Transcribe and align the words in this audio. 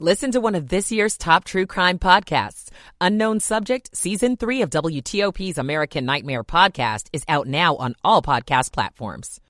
Listen 0.00 0.32
to 0.32 0.40
one 0.40 0.56
of 0.56 0.70
this 0.70 0.90
year's 0.90 1.16
top 1.16 1.44
true 1.44 1.66
crime 1.66 2.00
podcasts. 2.00 2.68
Unknown 3.00 3.38
Subject, 3.38 3.96
Season 3.96 4.36
3 4.36 4.62
of 4.62 4.70
WTOP's 4.70 5.56
American 5.56 6.04
Nightmare 6.04 6.42
podcast 6.42 7.06
is 7.12 7.22
out 7.28 7.46
now 7.46 7.76
on 7.76 7.94
all 8.02 8.20
podcast 8.20 8.72
platforms. 8.72 9.40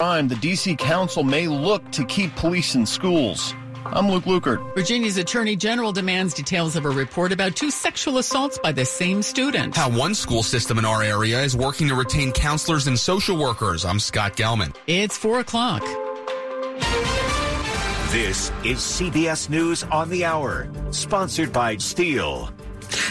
Crime, 0.00 0.26
the 0.26 0.34
D.C. 0.34 0.74
Council 0.74 1.22
may 1.22 1.46
look 1.46 1.88
to 1.92 2.04
keep 2.04 2.34
police 2.34 2.74
in 2.74 2.84
schools. 2.84 3.54
I'm 3.84 4.10
Luke 4.10 4.24
Lukert. 4.24 4.74
Virginia's 4.74 5.18
Attorney 5.18 5.54
General 5.54 5.92
demands 5.92 6.34
details 6.34 6.74
of 6.74 6.84
a 6.84 6.90
report 6.90 7.30
about 7.30 7.54
two 7.54 7.70
sexual 7.70 8.18
assaults 8.18 8.58
by 8.58 8.72
the 8.72 8.84
same 8.84 9.22
student. 9.22 9.76
How 9.76 9.88
one 9.88 10.16
school 10.16 10.42
system 10.42 10.80
in 10.80 10.84
our 10.84 11.04
area 11.04 11.40
is 11.40 11.56
working 11.56 11.86
to 11.88 11.94
retain 11.94 12.32
counselors 12.32 12.88
and 12.88 12.98
social 12.98 13.38
workers. 13.38 13.84
I'm 13.84 14.00
Scott 14.00 14.36
Gelman. 14.36 14.74
It's 14.88 15.16
4 15.16 15.38
o'clock. 15.38 15.84
This 18.16 18.50
is 18.64 18.78
CBS 18.78 19.50
News 19.50 19.82
on 19.82 20.08
the 20.08 20.24
Hour, 20.24 20.70
sponsored 20.90 21.52
by 21.52 21.76
Steel. 21.76 22.50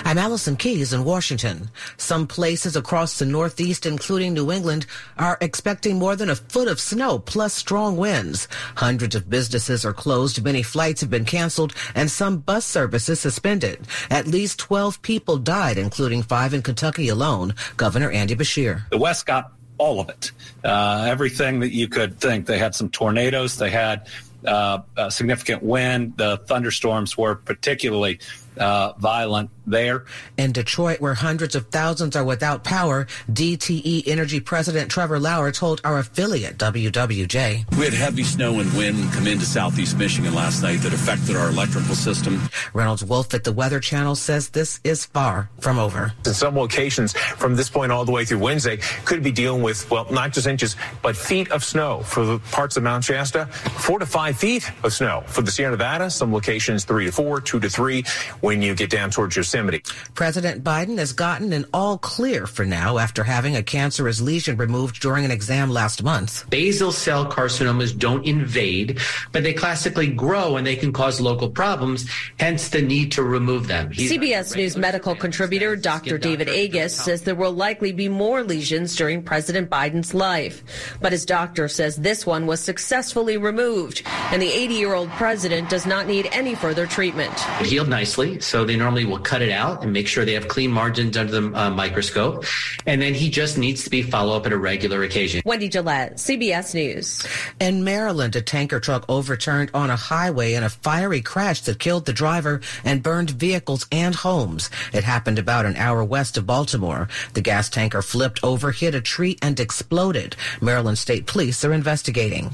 I'm 0.03 0.17
Allison 0.17 0.55
Keyes 0.55 0.93
in 0.93 1.03
Washington. 1.03 1.69
Some 1.97 2.25
places 2.25 2.75
across 2.75 3.19
the 3.19 3.25
Northeast, 3.27 3.85
including 3.85 4.33
New 4.33 4.51
England, 4.51 4.87
are 5.19 5.37
expecting 5.41 5.99
more 5.99 6.15
than 6.15 6.31
a 6.31 6.35
foot 6.35 6.67
of 6.67 6.79
snow 6.79 7.19
plus 7.19 7.53
strong 7.53 7.97
winds. 7.97 8.47
Hundreds 8.77 9.13
of 9.13 9.29
businesses 9.29 9.85
are 9.85 9.93
closed, 9.93 10.43
many 10.43 10.63
flights 10.63 11.01
have 11.01 11.11
been 11.11 11.23
canceled, 11.23 11.75
and 11.93 12.09
some 12.09 12.39
bus 12.39 12.65
services 12.65 13.19
suspended. 13.19 13.85
At 14.09 14.25
least 14.25 14.57
12 14.57 15.03
people 15.03 15.37
died, 15.37 15.77
including 15.77 16.23
five 16.23 16.51
in 16.51 16.63
Kentucky 16.63 17.09
alone. 17.09 17.53
Governor 17.77 18.09
Andy 18.09 18.35
Beshear. 18.35 18.89
The 18.89 18.97
West 18.97 19.27
got 19.27 19.51
all 19.77 19.99
of 19.99 20.09
it, 20.09 20.31
uh, 20.63 21.05
everything 21.07 21.59
that 21.59 21.73
you 21.73 21.87
could 21.87 22.19
think. 22.19 22.45
They 22.47 22.57
had 22.57 22.73
some 22.73 22.89
tornadoes, 22.89 23.57
they 23.57 23.69
had 23.69 24.07
Uh, 24.47 25.09
significant 25.09 25.63
wind. 25.63 26.17
The 26.17 26.37
thunderstorms 26.37 27.17
were 27.17 27.35
particularly 27.35 28.19
uh, 28.57 28.93
violent 28.97 29.49
there. 29.67 30.05
In 30.37 30.51
Detroit, 30.51 31.01
where 31.01 31.13
hundreds 31.13 31.55
of 31.55 31.67
thousands 31.69 32.15
are 32.15 32.23
without 32.23 32.63
power, 32.63 33.07
DTE 33.31 34.03
Energy 34.07 34.39
President 34.39 34.91
Trevor 34.91 35.19
Lauer 35.19 35.51
told 35.51 35.81
our 35.83 35.99
affiliate 35.99 36.57
WWJ. 36.57 37.77
We 37.77 37.85
had 37.85 37.93
heavy 37.93 38.23
snow 38.23 38.59
and 38.59 38.71
wind 38.73 39.11
come 39.13 39.27
into 39.27 39.45
southeast 39.45 39.97
Michigan 39.97 40.33
last 40.33 40.61
night 40.61 40.77
that 40.77 40.93
affected 40.93 41.35
our 41.35 41.49
electrical 41.49 41.95
system. 41.95 42.41
Reynolds 42.73 43.03
Wolf 43.03 43.33
at 43.33 43.43
the 43.43 43.51
Weather 43.51 43.79
Channel 43.79 44.15
says 44.15 44.49
this 44.49 44.79
is 44.83 45.05
far 45.05 45.49
from 45.59 45.79
over. 45.79 46.13
In 46.25 46.33
some 46.33 46.55
locations, 46.55 47.13
from 47.13 47.55
this 47.55 47.69
point 47.69 47.91
all 47.91 48.05
the 48.05 48.11
way 48.11 48.25
through 48.25 48.39
Wednesday, 48.39 48.77
could 49.05 49.23
be 49.23 49.31
dealing 49.31 49.61
with, 49.61 49.89
well, 49.89 50.07
not 50.11 50.33
just 50.33 50.47
inches, 50.47 50.75
but 51.01 51.15
feet 51.15 51.51
of 51.51 51.63
snow 51.63 52.01
for 52.01 52.25
the 52.25 52.39
parts 52.51 52.77
of 52.77 52.83
Mount 52.83 53.03
Shasta, 53.03 53.45
four 53.45 53.99
to 53.99 54.05
five 54.05 54.37
feet 54.37 54.69
of 54.83 54.93
snow 54.93 55.23
for 55.27 55.41
the 55.41 55.51
Sierra 55.51 55.71
Nevada, 55.71 56.09
some 56.09 56.33
locations 56.33 56.85
three 56.85 57.05
to 57.05 57.11
four, 57.11 57.41
two 57.41 57.59
to 57.59 57.69
three 57.69 58.03
when 58.45 58.61
you 58.61 58.75
get 58.75 58.91
down 58.91 59.09
towards 59.09 59.35
Yosemite. 59.35 59.81
President 60.13 60.63
Biden 60.63 60.99
has 60.99 61.13
gotten 61.13 61.51
an 61.51 61.65
all 61.73 61.97
clear 61.97 62.45
for 62.45 62.63
now 62.63 62.99
after 62.99 63.23
having 63.23 63.55
a 63.55 63.63
cancerous 63.63 64.21
lesion 64.21 64.55
removed 64.55 65.01
during 65.01 65.25
an 65.25 65.31
exam 65.31 65.71
last 65.71 66.03
month. 66.03 66.47
Basal 66.51 66.91
cell 66.91 67.25
carcinomas 67.25 67.97
don't 67.97 68.23
invade, 68.23 68.99
but 69.31 69.41
they 69.41 69.53
classically 69.53 70.07
grow 70.07 70.57
and 70.57 70.67
they 70.67 70.75
can 70.75 70.93
cause 70.93 71.19
local 71.19 71.49
problems, 71.49 72.07
hence 72.39 72.69
the 72.69 72.83
need 72.83 73.11
to 73.13 73.23
remove 73.23 73.65
them. 73.65 73.89
He's 73.89 74.11
CBS 74.11 74.55
News 74.55 74.77
medical 74.77 75.15
contributor 75.15 75.75
Dr. 75.75 76.19
David 76.19 76.47
Agus 76.47 76.95
says 76.95 77.23
there 77.23 77.33
will 77.33 77.51
likely 77.51 77.91
be 77.93 78.07
more 78.07 78.43
lesions 78.43 78.95
during 78.95 79.23
President 79.23 79.71
Biden's 79.71 80.13
life. 80.13 80.63
But 81.01 81.11
his 81.11 81.25
doctor 81.25 81.67
says 81.67 81.95
this 81.95 82.27
one 82.27 82.45
was 82.45 82.59
successfully 82.59 83.37
removed, 83.37 84.03
and 84.05 84.39
the 84.39 84.51
80 84.51 84.73
year 84.75 84.93
old 84.93 85.09
president 85.11 85.67
does 85.69 85.87
not 85.87 86.05
need 86.05 86.29
any 86.31 86.53
further 86.53 86.85
treatment. 86.85 87.33
It 87.59 87.65
healed 87.65 87.89
nicely, 87.89 88.34
so 88.39 88.65
they 88.65 88.75
normally 88.75 89.05
will 89.05 89.19
cut 89.19 89.41
it 89.41 89.51
out 89.51 89.83
and 89.83 89.93
make 89.93 90.07
sure 90.07 90.25
they 90.25 90.33
have 90.33 90.47
clean 90.47 90.71
margins 90.71 91.17
under 91.17 91.41
the 91.41 91.59
uh, 91.59 91.69
microscope. 91.69 92.45
And 92.85 93.01
then 93.01 93.13
he 93.13 93.29
just 93.29 93.57
needs 93.57 93.83
to 93.83 93.89
be 93.89 94.01
follow 94.01 94.35
up 94.35 94.45
at 94.45 94.53
a 94.53 94.57
regular 94.57 95.03
occasion. 95.03 95.41
Wendy 95.45 95.69
Gillette, 95.69 96.15
CBS 96.15 96.73
News. 96.73 97.25
In 97.59 97.83
Maryland, 97.83 98.35
a 98.35 98.41
tanker 98.41 98.79
truck 98.79 99.05
overturned 99.09 99.71
on 99.73 99.89
a 99.89 99.95
highway 99.95 100.53
in 100.53 100.63
a 100.63 100.69
fiery 100.69 101.21
crash 101.21 101.61
that 101.61 101.79
killed 101.79 102.05
the 102.05 102.13
driver 102.13 102.61
and 102.83 103.03
burned 103.03 103.31
vehicles 103.31 103.85
and 103.91 104.15
homes. 104.15 104.69
It 104.93 105.03
happened 105.03 105.39
about 105.39 105.65
an 105.65 105.75
hour 105.75 106.03
west 106.03 106.37
of 106.37 106.45
Baltimore. 106.45 107.07
The 107.33 107.41
gas 107.41 107.69
tanker 107.69 108.01
flipped 108.01 108.43
over, 108.43 108.71
hit 108.71 108.95
a 108.95 109.01
tree, 109.01 109.37
and 109.41 109.59
exploded. 109.59 110.35
Maryland 110.61 110.97
State 110.97 111.25
Police 111.25 111.63
are 111.65 111.73
investigating. 111.73 112.53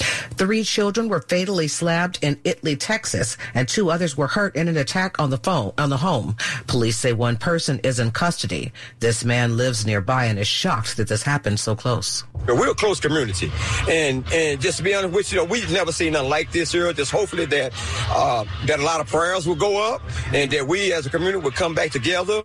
Three 0.00 0.64
children 0.64 1.08
were 1.08 1.22
fatally 1.22 1.68
stabbed 1.68 2.18
in 2.22 2.40
Italy, 2.44 2.76
Texas, 2.76 3.36
and 3.54 3.68
two 3.68 3.90
others 3.90 4.16
were 4.16 4.26
hurt 4.26 4.56
in 4.56 4.68
an 4.68 4.76
attack 4.76 5.20
on 5.20 5.30
the 5.30 5.38
phone 5.38 5.72
on 5.78 5.90
the 5.90 5.96
home. 5.96 6.36
Police 6.66 6.96
say 6.96 7.12
one 7.12 7.36
person 7.36 7.80
is 7.84 7.98
in 7.98 8.10
custody. 8.10 8.72
This 9.00 9.24
man 9.24 9.56
lives 9.56 9.86
nearby 9.86 10.26
and 10.26 10.38
is 10.38 10.48
shocked 10.48 10.96
that 10.96 11.08
this 11.08 11.22
happened 11.22 11.60
so 11.60 11.76
close. 11.76 12.24
We're 12.46 12.70
a 12.70 12.74
close 12.74 13.00
community, 13.00 13.52
and 13.88 14.24
and 14.32 14.60
just 14.60 14.78
to 14.78 14.82
be 14.82 14.94
honest 14.94 15.14
with 15.14 15.32
you, 15.32 15.44
we've 15.44 15.70
never 15.70 15.92
seen 15.92 16.14
nothing 16.14 16.30
like 16.30 16.50
this 16.52 16.72
here. 16.72 16.90
Just 16.92 17.10
hopefully 17.10 17.44
that 17.46 17.72
uh, 18.08 18.44
that 18.64 18.80
a 18.80 18.82
lot 18.82 19.00
of 19.00 19.08
prayers 19.08 19.46
will 19.46 19.56
go 19.56 19.94
up, 19.94 20.00
and 20.32 20.50
that 20.50 20.66
we 20.66 20.92
as 20.92 21.04
a 21.06 21.10
community 21.10 21.38
will 21.38 21.50
come 21.50 21.74
back 21.74 21.90
together. 21.90 22.42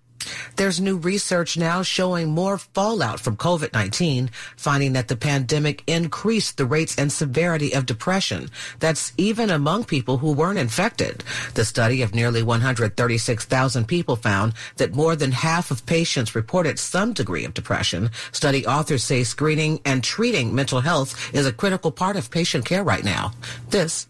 There's 0.55 0.79
new 0.79 0.95
research 0.97 1.57
now 1.57 1.81
showing 1.81 2.29
more 2.29 2.57
fallout 2.57 3.19
from 3.19 3.35
COVID-19, 3.35 4.29
finding 4.55 4.93
that 4.93 5.09
the 5.09 5.17
pandemic 5.17 5.83
increased 5.85 6.57
the 6.57 6.65
rates 6.65 6.95
and 6.97 7.11
severity 7.11 7.73
of 7.73 7.85
depression. 7.85 8.49
That's 8.79 9.11
even 9.17 9.49
among 9.49 9.83
people 9.83 10.17
who 10.17 10.31
weren't 10.31 10.59
infected. 10.59 11.25
The 11.55 11.65
study 11.65 12.01
of 12.01 12.15
nearly 12.15 12.41
136,000 12.41 13.85
people 13.85 14.15
found 14.15 14.53
that 14.77 14.95
more 14.95 15.17
than 15.17 15.33
half 15.33 15.71
of 15.71 15.85
patients 15.85 16.35
reported 16.35 16.79
some 16.79 17.11
degree 17.11 17.43
of 17.43 17.53
depression. 17.53 18.09
Study 18.31 18.65
authors 18.65 19.03
say 19.03 19.25
screening 19.25 19.81
and 19.83 20.03
treating 20.03 20.55
mental 20.55 20.79
health 20.79 21.33
is 21.33 21.45
a 21.45 21.51
critical 21.53 21.91
part 21.91 22.15
of 22.15 22.31
patient 22.31 22.63
care 22.63 22.83
right 22.83 23.03
now. 23.03 23.33
This 23.69 24.07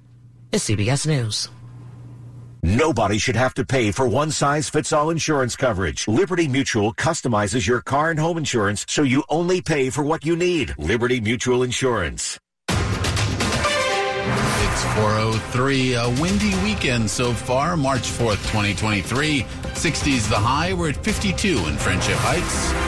is 0.51 0.63
CBS 0.63 1.07
News. 1.07 1.49
Nobody 2.65 3.19
should 3.19 3.35
have 3.35 3.53
to 3.53 3.63
pay 3.63 3.91
for 3.91 4.07
one 4.07 4.31
size 4.31 4.69
fits 4.69 4.91
all 4.91 5.11
insurance 5.11 5.55
coverage. 5.55 6.07
Liberty 6.07 6.47
Mutual 6.47 6.95
customizes 6.95 7.67
your 7.67 7.79
car 7.79 8.09
and 8.09 8.19
home 8.19 8.39
insurance 8.39 8.87
so 8.89 9.03
you 9.03 9.23
only 9.29 9.61
pay 9.61 9.91
for 9.91 10.03
what 10.03 10.25
you 10.25 10.35
need. 10.35 10.73
Liberty 10.79 11.21
Mutual 11.21 11.61
Insurance. 11.61 12.39
It's 12.69 14.83
403, 14.95 15.93
a 15.93 16.09
windy 16.19 16.55
weekend 16.63 17.07
so 17.07 17.33
far, 17.33 17.77
March 17.77 18.01
4th, 18.01 18.41
2023. 18.49 19.43
60s 19.43 20.27
the 20.27 20.35
high. 20.35 20.73
We're 20.73 20.89
at 20.89 20.95
52 20.95 21.67
in 21.67 21.77
Friendship 21.77 22.17
Heights. 22.17 22.84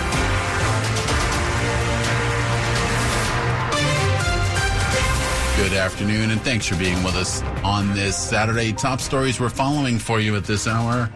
Good 5.57 5.73
afternoon, 5.73 6.29
and 6.29 6.39
thanks 6.41 6.67
for 6.67 6.75
being 6.75 7.01
with 7.03 7.15
us 7.15 7.41
on 7.63 7.91
this 7.95 8.15
Saturday. 8.15 8.71
Top 8.73 9.01
stories 9.01 9.39
we're 9.39 9.49
following 9.49 9.97
for 9.97 10.19
you 10.19 10.35
at 10.35 10.43
this 10.43 10.67
hour. 10.67 11.07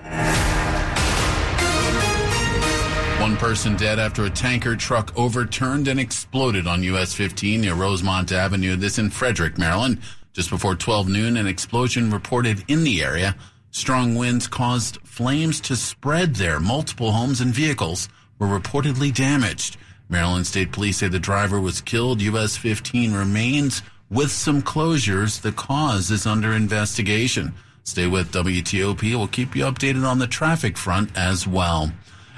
One 3.22 3.38
person 3.38 3.76
dead 3.76 4.00
after 4.00 4.26
a 4.26 4.32
tanker 4.32 4.76
truck 4.76 5.14
overturned 5.16 5.88
and 5.88 6.00
exploded 6.00 6.66
on 6.66 6.82
US 6.82 7.14
15 7.14 7.62
near 7.62 7.76
Rosemont 7.76 8.32
Avenue. 8.32 8.76
This 8.76 8.98
in 8.98 9.12
Frederick, 9.12 9.60
Maryland. 9.60 10.02
Just 10.34 10.50
before 10.50 10.76
12 10.76 11.08
noon, 11.08 11.38
an 11.38 11.46
explosion 11.46 12.10
reported 12.10 12.64
in 12.68 12.84
the 12.84 13.04
area. 13.04 13.36
Strong 13.70 14.16
winds 14.16 14.48
caused 14.48 14.98
flames 15.04 15.62
to 15.62 15.76
spread 15.76 16.36
there. 16.36 16.60
Multiple 16.60 17.12
homes 17.12 17.42
and 17.42 17.54
vehicles 17.54 18.10
were 18.40 18.48
reportedly 18.48 19.14
damaged. 19.14 19.78
Maryland 20.10 20.48
State 20.48 20.72
Police 20.72 20.98
say 20.98 21.08
the 21.08 21.20
driver 21.20 21.62
was 21.62 21.80
killed. 21.80 22.24
US 22.24 22.58
15 22.58 23.14
remains 23.14 23.84
with 24.12 24.30
some 24.30 24.62
closures. 24.62 25.42
The 25.42 25.54
cause 25.54 26.12
is 26.12 26.28
under 26.28 26.52
investigation. 26.52 27.56
Stay 27.84 28.06
with 28.06 28.32
WTOP. 28.32 29.02
We'll 29.02 29.28
keep 29.28 29.56
you 29.56 29.64
updated 29.64 30.06
on 30.06 30.20
the 30.20 30.28
traffic 30.28 30.78
front 30.78 31.18
as 31.18 31.48
well. 31.48 31.92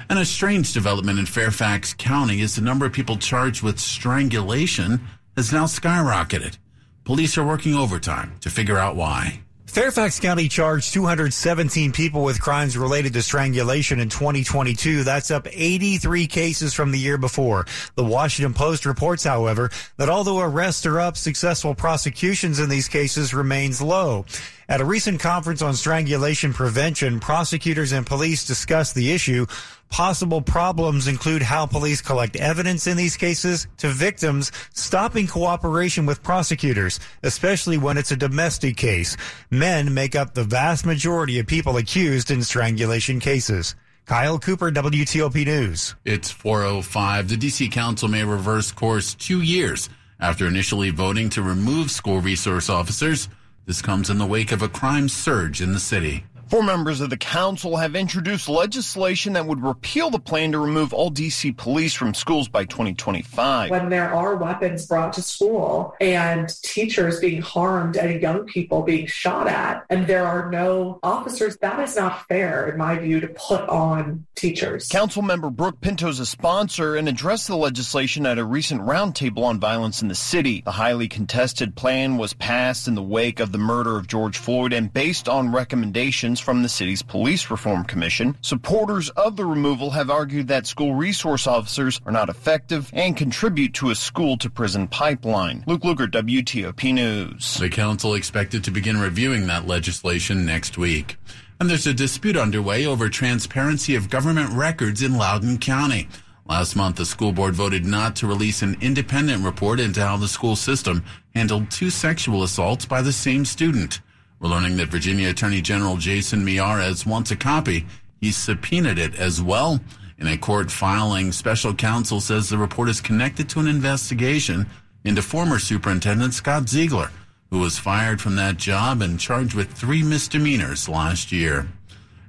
And 0.08 0.18
a 0.18 0.24
strange 0.24 0.72
development 0.72 1.18
in 1.18 1.26
Fairfax 1.26 1.92
County 1.92 2.40
is 2.40 2.54
the 2.56 2.62
number 2.62 2.86
of 2.86 2.92
people 2.92 3.16
charged 3.16 3.62
with 3.62 3.78
strangulation 3.78 5.00
has 5.36 5.52
now 5.52 5.64
skyrocketed. 5.64 6.56
Police 7.04 7.36
are 7.36 7.44
working 7.44 7.74
overtime 7.74 8.34
to 8.40 8.48
figure 8.48 8.78
out 8.78 8.96
why. 8.96 9.43
Fairfax 9.66 10.20
County 10.20 10.48
charged 10.48 10.92
217 10.92 11.92
people 11.92 12.22
with 12.22 12.40
crimes 12.40 12.76
related 12.76 13.14
to 13.14 13.22
strangulation 13.22 13.98
in 13.98 14.08
2022. 14.08 15.02
That's 15.04 15.30
up 15.30 15.48
83 15.50 16.26
cases 16.26 16.74
from 16.74 16.92
the 16.92 16.98
year 16.98 17.18
before. 17.18 17.66
The 17.96 18.04
Washington 18.04 18.54
Post 18.54 18.86
reports, 18.86 19.24
however, 19.24 19.70
that 19.96 20.08
although 20.08 20.40
arrests 20.40 20.86
are 20.86 21.00
up, 21.00 21.16
successful 21.16 21.74
prosecutions 21.74 22.60
in 22.60 22.68
these 22.68 22.88
cases 22.88 23.34
remains 23.34 23.82
low. 23.82 24.26
At 24.66 24.80
a 24.80 24.84
recent 24.84 25.20
conference 25.20 25.60
on 25.60 25.74
strangulation 25.74 26.54
prevention, 26.54 27.20
prosecutors 27.20 27.92
and 27.92 28.06
police 28.06 28.46
discussed 28.46 28.94
the 28.94 29.12
issue. 29.12 29.44
Possible 29.90 30.40
problems 30.40 31.06
include 31.06 31.42
how 31.42 31.66
police 31.66 32.00
collect 32.00 32.34
evidence 32.36 32.86
in 32.86 32.96
these 32.96 33.16
cases 33.16 33.68
to 33.78 33.88
victims 33.88 34.50
stopping 34.72 35.26
cooperation 35.26 36.06
with 36.06 36.22
prosecutors, 36.22 36.98
especially 37.22 37.76
when 37.76 37.98
it's 37.98 38.10
a 38.10 38.16
domestic 38.16 38.78
case. 38.78 39.18
Men 39.50 39.92
make 39.92 40.16
up 40.16 40.32
the 40.32 40.44
vast 40.44 40.86
majority 40.86 41.38
of 41.38 41.46
people 41.46 41.76
accused 41.76 42.30
in 42.30 42.42
strangulation 42.42 43.20
cases. 43.20 43.74
Kyle 44.06 44.38
Cooper, 44.38 44.70
WTOP 44.70 45.44
News. 45.44 45.94
It's 46.04 46.30
405. 46.30 47.28
The 47.28 47.36
D.C. 47.36 47.68
Council 47.68 48.08
may 48.08 48.24
reverse 48.24 48.72
course 48.72 49.14
two 49.14 49.42
years 49.42 49.90
after 50.20 50.46
initially 50.46 50.90
voting 50.90 51.28
to 51.30 51.42
remove 51.42 51.90
school 51.90 52.20
resource 52.20 52.70
officers. 52.70 53.28
This 53.66 53.80
comes 53.80 54.10
in 54.10 54.18
the 54.18 54.26
wake 54.26 54.52
of 54.52 54.60
a 54.60 54.68
crime 54.68 55.08
surge 55.08 55.62
in 55.62 55.72
the 55.72 55.80
city. 55.80 56.24
Four 56.54 56.62
members 56.62 57.00
of 57.00 57.10
the 57.10 57.16
council 57.16 57.78
have 57.78 57.96
introduced 57.96 58.48
legislation 58.48 59.32
that 59.32 59.44
would 59.44 59.60
repeal 59.60 60.08
the 60.08 60.20
plan 60.20 60.52
to 60.52 60.60
remove 60.60 60.94
all 60.94 61.10
DC 61.10 61.56
police 61.56 61.94
from 61.94 62.14
schools 62.14 62.46
by 62.46 62.64
2025. 62.64 63.70
When 63.70 63.88
there 63.88 64.14
are 64.14 64.36
weapons 64.36 64.86
brought 64.86 65.14
to 65.14 65.22
school 65.22 65.96
and 66.00 66.48
teachers 66.62 67.18
being 67.18 67.42
harmed 67.42 67.96
and 67.96 68.22
young 68.22 68.44
people 68.44 68.82
being 68.82 69.08
shot 69.08 69.48
at, 69.48 69.84
and 69.90 70.06
there 70.06 70.24
are 70.24 70.48
no 70.48 71.00
officers, 71.02 71.56
that 71.56 71.80
is 71.80 71.96
not 71.96 72.24
fair, 72.28 72.68
in 72.68 72.78
my 72.78 72.98
view, 72.98 73.18
to 73.18 73.26
put 73.26 73.68
on 73.68 74.24
teachers. 74.36 74.88
Council 74.88 75.22
member 75.22 75.50
Brooke 75.50 75.80
Pinto 75.80 76.06
is 76.06 76.20
a 76.20 76.26
sponsor 76.26 76.94
and 76.94 77.08
addressed 77.08 77.48
the 77.48 77.56
legislation 77.56 78.26
at 78.26 78.38
a 78.38 78.44
recent 78.44 78.80
roundtable 78.82 79.42
on 79.42 79.58
violence 79.58 80.02
in 80.02 80.06
the 80.06 80.14
city. 80.14 80.62
The 80.64 80.70
highly 80.70 81.08
contested 81.08 81.74
plan 81.74 82.16
was 82.16 82.32
passed 82.32 82.86
in 82.86 82.94
the 82.94 83.02
wake 83.02 83.40
of 83.40 83.50
the 83.50 83.58
murder 83.58 83.96
of 83.96 84.06
George 84.06 84.38
Floyd 84.38 84.72
and 84.72 84.92
based 84.92 85.28
on 85.28 85.50
recommendations 85.50 86.43
from 86.44 86.62
the 86.62 86.68
city's 86.68 87.02
Police 87.02 87.50
Reform 87.50 87.84
Commission. 87.84 88.36
Supporters 88.42 89.08
of 89.10 89.36
the 89.36 89.46
removal 89.46 89.90
have 89.90 90.10
argued 90.10 90.46
that 90.48 90.66
school 90.66 90.94
resource 90.94 91.46
officers 91.46 92.00
are 92.04 92.12
not 92.12 92.28
effective 92.28 92.90
and 92.92 93.16
contribute 93.16 93.72
to 93.74 93.90
a 93.90 93.94
school 93.94 94.36
to 94.36 94.50
prison 94.50 94.86
pipeline. 94.86 95.64
Luke 95.66 95.82
Lukert, 95.82 96.10
WTOP 96.10 96.92
News. 96.92 97.54
The 97.54 97.70
council 97.70 98.14
expected 98.14 98.62
to 98.64 98.70
begin 98.70 99.00
reviewing 99.00 99.46
that 99.46 99.66
legislation 99.66 100.44
next 100.44 100.76
week. 100.76 101.16
And 101.58 101.70
there's 101.70 101.86
a 101.86 101.94
dispute 101.94 102.36
underway 102.36 102.84
over 102.84 103.08
transparency 103.08 103.94
of 103.94 104.10
government 104.10 104.50
records 104.50 105.02
in 105.02 105.16
Loudoun 105.16 105.58
County. 105.58 106.08
Last 106.46 106.76
month, 106.76 106.96
the 106.96 107.06
school 107.06 107.32
board 107.32 107.54
voted 107.54 107.86
not 107.86 108.16
to 108.16 108.26
release 108.26 108.60
an 108.60 108.76
independent 108.82 109.42
report 109.44 109.80
into 109.80 110.04
how 110.04 110.18
the 110.18 110.28
school 110.28 110.56
system 110.56 111.02
handled 111.34 111.70
two 111.70 111.88
sexual 111.88 112.42
assaults 112.42 112.84
by 112.84 113.00
the 113.00 113.12
same 113.12 113.46
student. 113.46 114.00
We're 114.44 114.50
learning 114.50 114.76
that 114.76 114.88
Virginia 114.88 115.30
Attorney 115.30 115.62
General 115.62 115.96
Jason 115.96 116.44
Miyares 116.44 117.06
wants 117.06 117.30
a 117.30 117.36
copy. 117.36 117.86
He 118.20 118.30
subpoenaed 118.30 118.98
it 118.98 119.14
as 119.14 119.40
well. 119.40 119.80
In 120.18 120.26
a 120.26 120.36
court 120.36 120.70
filing, 120.70 121.32
special 121.32 121.72
counsel 121.72 122.20
says 122.20 122.50
the 122.50 122.58
report 122.58 122.90
is 122.90 123.00
connected 123.00 123.48
to 123.48 123.60
an 123.60 123.66
investigation 123.66 124.66
into 125.02 125.22
former 125.22 125.58
Superintendent 125.58 126.34
Scott 126.34 126.68
Ziegler, 126.68 127.10
who 127.50 127.58
was 127.58 127.78
fired 127.78 128.20
from 128.20 128.36
that 128.36 128.58
job 128.58 129.00
and 129.00 129.18
charged 129.18 129.54
with 129.54 129.72
three 129.72 130.02
misdemeanors 130.02 130.90
last 130.90 131.32
year. 131.32 131.66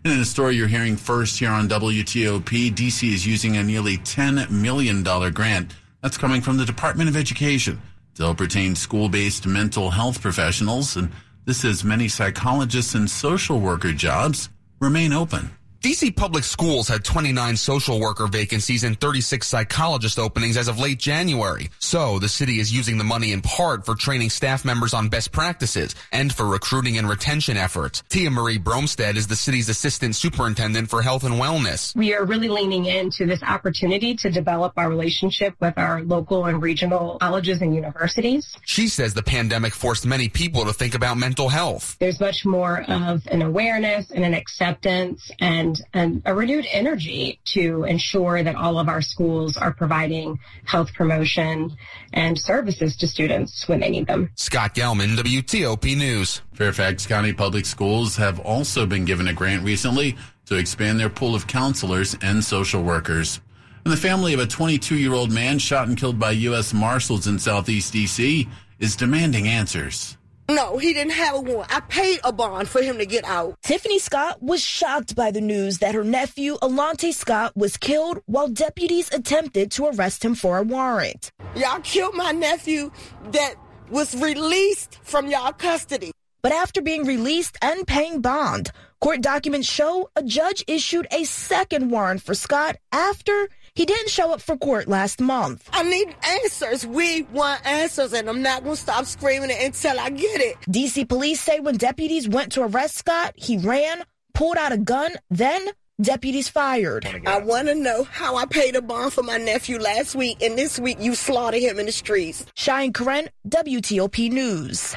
And 0.06 0.14
in 0.14 0.22
a 0.22 0.26
story 0.26 0.56
you're 0.56 0.70
hearing 0.70 0.96
first 0.96 1.38
here 1.38 1.52
on 1.52 1.68
WTOP, 1.68 2.72
DC 2.72 3.14
is 3.14 3.28
using 3.28 3.58
a 3.58 3.64
nearly 3.64 3.98
$10 3.98 4.50
million 4.52 5.04
grant 5.04 5.76
that's 6.02 6.18
coming 6.18 6.42
from 6.42 6.56
the 6.56 6.66
Department 6.66 7.10
of 7.10 7.18
Education 7.18 7.82
to 8.14 8.24
help 8.24 8.40
retain 8.40 8.74
school 8.74 9.10
based 9.10 9.46
mental 9.46 9.90
health 9.90 10.22
professionals 10.22 10.96
and 10.96 11.12
this 11.46 11.64
is 11.64 11.84
many 11.84 12.08
psychologists 12.08 12.96
and 12.96 13.08
social 13.10 13.60
worker 13.60 13.94
jobs 13.94 14.50
remain 14.80 15.14
open. 15.14 15.52
DC 15.86 16.16
Public 16.16 16.44
Schools 16.44 16.88
had 16.88 17.04
29 17.04 17.56
social 17.58 18.00
worker 18.00 18.26
vacancies 18.26 18.84
and 18.84 19.00
36 19.00 19.46
psychologist 19.46 20.18
openings 20.18 20.58
as 20.58 20.68
of 20.68 20.80
late 20.80 20.98
January. 20.98 21.70
So 21.78 22.18
the 22.18 22.28
city 22.28 22.60
is 22.60 22.74
using 22.76 22.98
the 22.98 23.04
money 23.04 23.32
in 23.32 23.42
part 23.42 23.86
for 23.86 23.94
training 23.94 24.32
staff 24.32 24.66
members 24.66 24.96
on 24.96 25.10
best 25.10 25.32
practices 25.32 25.94
and 26.12 26.34
for 26.34 26.48
recruiting 26.48 26.98
and 26.98 27.08
retention 27.08 27.56
efforts. 27.56 28.02
Tia 28.10 28.32
Marie 28.32 28.58
Brumsted 28.58 29.16
is 29.16 29.28
the 29.28 29.36
city's 29.36 29.70
assistant 29.70 30.16
superintendent 30.16 30.90
for 30.90 31.04
health 31.04 31.24
and 31.24 31.36
wellness. 31.36 31.96
We 31.96 32.16
are 32.16 32.26
really 32.26 32.50
leaning 32.50 32.86
into 32.86 33.28
this 33.28 33.44
opportunity 33.44 34.16
to 34.16 34.32
develop 34.32 34.74
our 34.78 34.90
relationship 34.90 35.54
with 35.60 35.78
our 35.78 36.02
local 36.02 36.46
and 36.46 36.64
regional 36.64 37.20
colleges 37.20 37.62
and 37.62 37.76
universities. 37.76 38.58
She 38.66 38.88
says 38.88 39.14
the 39.14 39.22
pandemic 39.22 39.76
forced 39.76 40.08
many 40.08 40.30
people 40.30 40.66
to 40.66 40.74
think 40.74 40.96
about 40.96 41.18
mental 41.18 41.50
health. 41.50 41.96
There's 42.00 42.20
much 42.20 42.44
more 42.44 42.82
of 42.90 43.22
an 43.28 43.44
awareness 43.44 44.10
and 44.10 44.26
an 44.26 44.34
acceptance 44.34 45.30
and 45.40 45.75
and 45.94 46.22
a 46.26 46.34
renewed 46.34 46.66
energy 46.72 47.40
to 47.46 47.84
ensure 47.84 48.44
that 48.44 48.56
all 48.56 48.80
of 48.80 48.88
our 48.88 49.02
schools 49.02 49.58
are 49.58 49.74
providing 49.74 50.40
health 50.66 50.94
promotion 50.94 51.76
and 52.14 52.38
services 52.38 52.96
to 52.98 53.08
students 53.08 53.68
when 53.68 53.80
they 53.80 53.90
need 53.90 54.08
them. 54.08 54.30
Scott 54.36 54.76
Gelman, 54.76 55.16
WTOP 55.16 55.98
News. 55.98 56.42
Fairfax 56.54 57.06
County 57.06 57.34
Public 57.34 57.66
Schools 57.66 58.16
have 58.16 58.40
also 58.40 58.86
been 58.86 59.06
given 59.06 59.28
a 59.28 59.34
grant 59.34 59.64
recently 59.64 60.16
to 60.46 60.56
expand 60.56 61.00
their 61.00 61.10
pool 61.10 61.36
of 61.36 61.48
counselors 61.48 62.16
and 62.22 62.44
social 62.44 62.84
workers. 62.84 63.42
And 63.84 63.94
the 63.94 63.98
family 63.98 64.34
of 64.34 64.40
a 64.40 64.48
22 64.48 64.96
year 64.96 65.14
old 65.14 65.32
man 65.32 65.60
shot 65.60 65.88
and 65.88 65.98
killed 65.98 66.20
by 66.20 66.32
U.S. 66.32 66.74
Marshals 66.74 67.28
in 67.28 67.38
Southeast 67.38 67.94
D.C. 67.94 68.48
is 68.80 68.96
demanding 68.96 69.48
answers. 69.48 70.18
No, 70.48 70.78
he 70.78 70.94
didn't 70.94 71.14
have 71.14 71.36
a 71.36 71.42
warrant. 71.42 71.76
I 71.76 71.80
paid 71.80 72.20
a 72.24 72.32
bond 72.32 72.70
for 72.70 72.82
him 72.82 73.00
to 73.00 73.06
get 73.06 73.26
out. 73.26 73.58
Tiffany 73.64 73.98
Scott 73.98 74.42
was 74.42 74.62
shocked 74.62 75.16
by 75.16 75.32
the 75.32 75.42
news 75.42 75.80
that 75.80 75.96
her 75.96 76.04
nephew, 76.04 76.58
Alante 76.62 77.14
Scott, 77.14 77.54
was 77.56 77.78
killed 77.78 78.20
while 78.28 78.48
deputies 78.48 79.12
attempted 79.12 79.72
to 79.72 79.88
arrest 79.88 80.24
him 80.24 80.36
for 80.36 80.60
a 80.60 80.64
warrant. 80.64 81.32
Y'all 81.56 81.80
killed 81.80 82.14
my 82.14 82.32
nephew 82.32 82.92
that 83.32 83.56
was 83.90 84.16
released 84.16 85.00
from 85.02 85.28
y'all 85.28 85.52
custody. 85.52 86.12
But 86.44 86.52
after 86.52 86.80
being 86.80 87.06
released 87.06 87.58
and 87.64 87.88
paying 87.88 88.22
bond, 88.22 88.70
court 89.02 89.22
documents 89.22 89.68
show 89.68 90.12
a 90.16 90.22
judge 90.22 90.64
issued 90.68 91.08
a 91.12 91.24
second 91.24 91.90
warrant 91.90 92.22
for 92.22 92.36
Scott 92.36 92.78
after 92.92 93.50
he 93.76 93.86
didn't 93.86 94.10
show 94.10 94.34
up 94.34 94.42
for 94.42 94.58
court 94.58 94.88
last 94.88 95.20
month. 95.20 95.70
I 95.74 95.84
need 95.84 96.16
answers. 96.24 96.88
We 96.88 97.24
want 97.24 97.66
answers, 97.66 98.14
and 98.14 98.30
I'm 98.30 98.42
not 98.42 98.64
going 98.64 98.76
to 98.76 98.82
stop 98.82 99.06
screaming 99.06 99.50
it 99.50 99.62
until 99.62 100.00
I 100.00 100.10
get 100.10 100.42
it. 100.42 100.56
DC 100.62 101.08
police 101.08 101.42
say 101.42 101.60
when 101.60 101.76
deputies 101.76 102.28
went 102.28 102.54
to 102.54 102.64
arrest 102.64 102.96
Scott, 102.96 103.34
he 103.36 103.58
ran, 103.58 104.04
pulled 104.34 104.58
out 104.58 104.72
a 104.72 104.78
gun, 104.78 105.12
then 105.30 105.68
deputies 106.02 106.48
fired. 106.48 107.06
I 107.28 107.40
want 107.40 107.68
to 107.68 107.76
know 107.76 108.06
how 108.06 108.38
I 108.38 108.46
paid 108.46 108.78
a 108.78 108.82
bond 108.82 109.12
for 109.12 109.24
my 109.24 109.38
nephew 109.38 109.78
last 109.78 110.16
week, 110.16 110.42
and 110.42 110.58
this 110.58 110.80
week 110.80 110.98
you 111.02 111.14
slaughtered 111.14 111.62
him 111.62 111.78
in 111.78 111.86
the 111.86 111.92
streets. 111.92 112.46
Shine 112.56 112.94
Karen, 112.94 113.28
WTOP 113.48 114.32
News. 114.32 114.96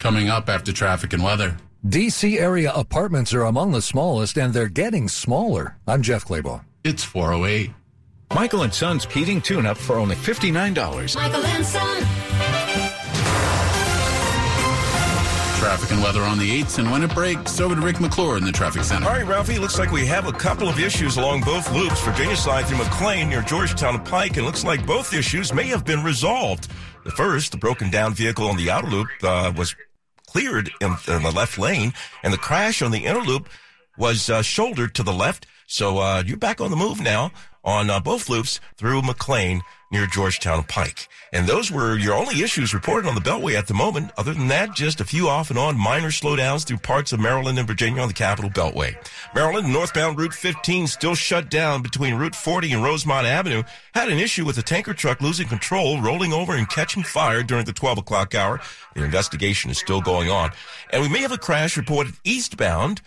Coming 0.00 0.28
up 0.28 0.48
after 0.48 0.72
traffic 0.72 1.12
and 1.12 1.22
weather. 1.22 1.56
DC 1.86 2.40
area 2.40 2.72
apartments 2.72 3.32
are 3.32 3.42
among 3.42 3.70
the 3.70 3.80
smallest, 3.80 4.36
and 4.36 4.52
they're 4.52 4.66
getting 4.66 5.06
smaller. 5.06 5.76
I'm 5.86 6.02
Jeff 6.02 6.24
Clabaugh. 6.24 6.64
It's 6.82 7.04
408. 7.04 7.70
Michael 8.34 8.62
and 8.62 8.74
Son's 8.74 9.04
heating 9.06 9.40
tune-up 9.40 9.78
for 9.78 9.96
only 9.96 10.16
$59. 10.16 11.16
Michael 11.16 11.46
and 11.46 11.64
Son. 11.64 12.02
Traffic 15.58 15.90
and 15.90 16.02
weather 16.02 16.22
on 16.22 16.38
the 16.38 16.62
8s, 16.62 16.78
and 16.78 16.90
when 16.90 17.02
it 17.02 17.14
breaks, 17.14 17.60
over 17.60 17.74
to 17.74 17.80
Rick 17.80 18.00
McClure 18.00 18.36
in 18.36 18.44
the 18.44 18.52
traffic 18.52 18.84
center. 18.84 19.06
All 19.06 19.12
right, 19.12 19.26
Ralphie, 19.26 19.58
looks 19.58 19.78
like 19.78 19.90
we 19.90 20.04
have 20.06 20.26
a 20.26 20.32
couple 20.32 20.68
of 20.68 20.78
issues 20.78 21.16
along 21.16 21.42
both 21.42 21.72
loops. 21.72 22.02
Virginia 22.02 22.36
side 22.36 22.66
through 22.66 22.78
McLean 22.78 23.28
near 23.28 23.42
Georgetown 23.42 24.04
Pike, 24.04 24.36
and 24.36 24.44
looks 24.44 24.64
like 24.64 24.84
both 24.86 25.14
issues 25.14 25.54
may 25.54 25.64
have 25.68 25.84
been 25.84 26.04
resolved. 26.04 26.68
The 27.04 27.12
first, 27.12 27.52
the 27.52 27.58
broken 27.58 27.90
down 27.90 28.12
vehicle 28.14 28.48
on 28.48 28.56
the 28.56 28.70
outer 28.70 28.88
loop, 28.88 29.08
uh, 29.22 29.52
was 29.56 29.74
cleared 30.26 30.70
in, 30.80 30.94
in, 31.08 31.22
the 31.22 31.32
left 31.34 31.58
lane, 31.58 31.94
and 32.22 32.32
the 32.32 32.38
crash 32.38 32.82
on 32.82 32.90
the 32.90 33.06
inner 33.06 33.22
loop 33.22 33.48
was 33.96 34.28
uh, 34.28 34.42
shouldered 34.42 34.94
to 34.96 35.02
the 35.02 35.12
left. 35.12 35.46
So 35.66 35.98
uh, 35.98 36.22
you're 36.24 36.36
back 36.36 36.60
on 36.60 36.70
the 36.70 36.76
move 36.76 37.00
now 37.00 37.32
on 37.66 37.90
uh, 37.90 38.00
both 38.00 38.30
loops 38.30 38.60
through 38.76 39.02
McLean 39.02 39.60
near 39.90 40.06
Georgetown 40.06 40.64
Pike. 40.64 41.08
And 41.32 41.46
those 41.46 41.70
were 41.70 41.96
your 41.96 42.14
only 42.14 42.42
issues 42.42 42.74
reported 42.74 43.08
on 43.08 43.14
the 43.14 43.20
Beltway 43.20 43.54
at 43.54 43.66
the 43.66 43.74
moment. 43.74 44.10
Other 44.16 44.32
than 44.32 44.48
that, 44.48 44.74
just 44.74 45.00
a 45.00 45.04
few 45.04 45.28
off 45.28 45.50
and 45.50 45.58
on 45.58 45.78
minor 45.78 46.08
slowdowns 46.08 46.66
through 46.66 46.78
parts 46.78 47.12
of 47.12 47.20
Maryland 47.20 47.58
and 47.58 47.68
Virginia 47.68 48.00
on 48.00 48.08
the 48.08 48.14
Capital 48.14 48.50
Beltway. 48.50 48.96
Maryland 49.34 49.72
northbound 49.72 50.18
Route 50.18 50.32
15 50.32 50.86
still 50.86 51.14
shut 51.14 51.50
down 51.50 51.82
between 51.82 52.14
Route 52.14 52.34
40 52.34 52.72
and 52.72 52.82
Rosemont 52.82 53.26
Avenue. 53.26 53.62
Had 53.94 54.08
an 54.08 54.18
issue 54.18 54.44
with 54.44 54.58
a 54.58 54.62
tanker 54.62 54.94
truck 54.94 55.20
losing 55.20 55.48
control, 55.48 56.00
rolling 56.00 56.32
over 56.32 56.54
and 56.54 56.68
catching 56.68 57.02
fire 57.02 57.42
during 57.42 57.64
the 57.64 57.72
12 57.72 57.98
o'clock 57.98 58.34
hour. 58.34 58.60
The 58.94 59.04
investigation 59.04 59.70
is 59.70 59.78
still 59.78 60.00
going 60.00 60.30
on. 60.30 60.50
And 60.92 61.02
we 61.02 61.08
may 61.08 61.20
have 61.20 61.32
a 61.32 61.38
crash 61.38 61.76
reported 61.76 62.14
eastbound 62.24 63.02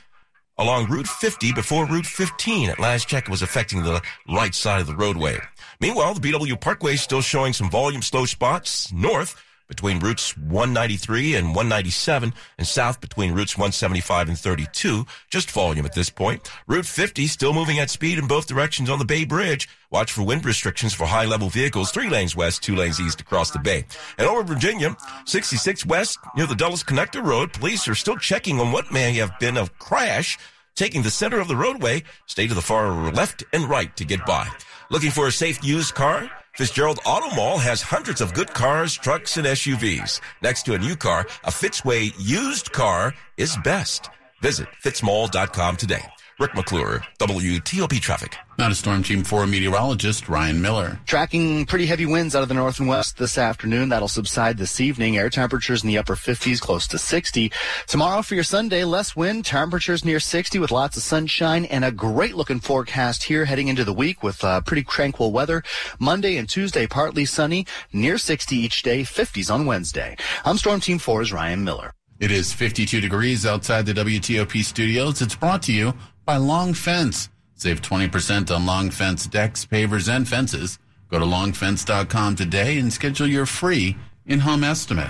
along 0.59 0.87
Route 0.87 1.07
50 1.07 1.53
before 1.53 1.85
Route 1.85 2.05
15. 2.05 2.69
At 2.69 2.79
last 2.79 3.07
check, 3.07 3.27
was 3.27 3.41
affecting 3.41 3.81
the 3.81 4.01
right 4.31 4.53
side 4.53 4.81
of 4.81 4.87
the 4.87 4.95
roadway. 4.95 5.39
Meanwhile, 5.79 6.13
the 6.13 6.31
BW 6.31 6.61
Parkway 6.61 6.93
is 6.93 7.01
still 7.01 7.21
showing 7.21 7.53
some 7.53 7.71
volume 7.71 8.03
slow 8.03 8.25
spots 8.25 8.91
north 8.93 9.35
between 9.69 9.99
routes 9.99 10.35
193 10.35 11.35
and 11.35 11.55
197 11.55 12.33
and 12.57 12.67
south 12.67 12.99
between 12.99 13.31
routes 13.31 13.55
175 13.55 14.27
and 14.27 14.37
32. 14.37 15.05
Just 15.29 15.49
volume 15.51 15.85
at 15.85 15.93
this 15.93 16.09
point. 16.09 16.51
Route 16.67 16.85
50 16.85 17.27
still 17.27 17.53
moving 17.53 17.79
at 17.79 17.89
speed 17.89 18.17
in 18.17 18.27
both 18.27 18.47
directions 18.47 18.89
on 18.89 18.99
the 18.99 19.05
Bay 19.05 19.23
Bridge. 19.23 19.69
Watch 19.91 20.11
for 20.11 20.23
wind 20.23 20.43
restrictions 20.45 20.93
for 20.93 21.05
high 21.05 21.25
level 21.25 21.49
vehicles, 21.49 21.91
three 21.91 22.09
lanes 22.09 22.35
west, 22.35 22.61
two 22.61 22.75
lanes 22.75 22.99
east 22.99 23.21
across 23.21 23.51
the 23.51 23.59
bay. 23.59 23.85
And 24.17 24.27
over 24.27 24.43
Virginia, 24.43 24.97
66 25.25 25.85
west 25.85 26.19
near 26.35 26.47
the 26.47 26.55
Dulles 26.55 26.83
Connector 26.83 27.23
Road, 27.23 27.53
police 27.53 27.87
are 27.87 27.95
still 27.95 28.17
checking 28.17 28.59
on 28.59 28.71
what 28.71 28.91
may 28.91 29.13
have 29.13 29.37
been 29.39 29.55
a 29.55 29.67
crash 29.79 30.37
taking 30.75 31.01
the 31.01 31.11
center 31.11 31.39
of 31.39 31.47
the 31.47 31.55
roadway. 31.55 32.03
Stay 32.25 32.47
to 32.47 32.53
the 32.53 32.61
far 32.61 33.11
left 33.11 33.43
and 33.53 33.65
right 33.65 33.95
to 33.97 34.05
get 34.05 34.25
by. 34.25 34.47
Looking 34.89 35.11
for 35.11 35.27
a 35.27 35.31
safe 35.31 35.63
used 35.63 35.93
car? 35.93 36.29
Fitzgerald 36.59 36.99
Auto 37.05 37.33
Mall 37.37 37.57
has 37.57 37.81
hundreds 37.81 38.19
of 38.19 38.33
good 38.33 38.53
cars, 38.53 38.93
trucks, 38.93 39.37
and 39.37 39.47
SUVs. 39.47 40.19
Next 40.41 40.63
to 40.63 40.73
a 40.73 40.77
new 40.77 40.97
car, 40.97 41.25
a 41.45 41.51
Fitzway 41.51 42.11
used 42.19 42.73
car 42.73 43.13
is 43.37 43.55
best. 43.63 44.09
Visit 44.41 44.67
fitzmall.com 44.83 45.77
today. 45.77 46.05
Rick 46.39 46.55
McClure, 46.55 47.03
WTOP 47.17 47.99
Traffic. 47.99 48.37
Now 48.57 48.69
a 48.69 48.73
Storm 48.73 49.03
Team 49.03 49.25
4 49.25 49.45
meteorologist 49.45 50.29
Ryan 50.29 50.61
Miller. 50.61 50.97
Tracking 51.05 51.65
pretty 51.65 51.85
heavy 51.85 52.05
winds 52.05 52.33
out 52.33 52.43
of 52.43 52.47
the 52.47 52.53
north 52.53 52.79
and 52.79 52.87
west 52.87 53.17
this 53.17 53.37
afternoon. 53.37 53.89
That'll 53.89 54.07
subside 54.07 54.57
this 54.57 54.79
evening. 54.79 55.17
Air 55.17 55.29
temperatures 55.29 55.83
in 55.83 55.89
the 55.89 55.97
upper 55.97 56.15
50s, 56.15 56.61
close 56.61 56.87
to 56.87 56.97
60. 56.97 57.51
Tomorrow 57.87 58.21
for 58.21 58.35
your 58.35 58.45
Sunday, 58.45 58.85
less 58.85 59.17
wind, 59.17 59.43
temperatures 59.43 60.05
near 60.05 60.21
60 60.21 60.59
with 60.59 60.71
lots 60.71 60.95
of 60.95 61.03
sunshine 61.03 61.65
and 61.65 61.83
a 61.83 61.91
great 61.91 62.35
looking 62.35 62.61
forecast 62.61 63.23
here 63.23 63.43
heading 63.43 63.67
into 63.67 63.83
the 63.83 63.91
week 63.91 64.23
with 64.23 64.41
uh, 64.41 64.61
pretty 64.61 64.83
tranquil 64.83 65.33
weather. 65.33 65.61
Monday 65.99 66.37
and 66.37 66.47
Tuesday, 66.47 66.87
partly 66.87 67.25
sunny, 67.25 67.67
near 67.91 68.17
60 68.17 68.55
each 68.55 68.81
day, 68.81 69.01
50s 69.01 69.53
on 69.53 69.65
Wednesday. 69.65 70.15
I'm 70.45 70.57
Storm 70.57 70.79
Team 70.79 70.99
4's 70.99 71.33
Ryan 71.33 71.65
Miller. 71.65 71.93
It 72.19 72.31
is 72.31 72.51
52 72.51 72.99
degrees 72.99 73.45
outside 73.45 73.85
the 73.85 73.93
WTOP 73.93 74.61
studios. 74.65 75.21
It's 75.21 75.35
brought 75.35 75.61
to 75.63 75.71
you 75.71 75.93
by 76.29 76.37
Long 76.37 76.75
Fence. 76.75 77.27
Save 77.55 77.81
20% 77.81 78.55
on 78.55 78.67
Long 78.67 78.91
Fence 78.91 79.25
decks, 79.25 79.65
pavers, 79.65 80.07
and 80.07 80.27
fences. 80.27 80.77
Go 81.09 81.17
to 81.17 81.25
longfence.com 81.25 82.35
today 82.35 82.77
and 82.77 82.93
schedule 82.93 83.25
your 83.25 83.47
free 83.47 83.97
in-home 84.27 84.63
estimate. 84.63 85.09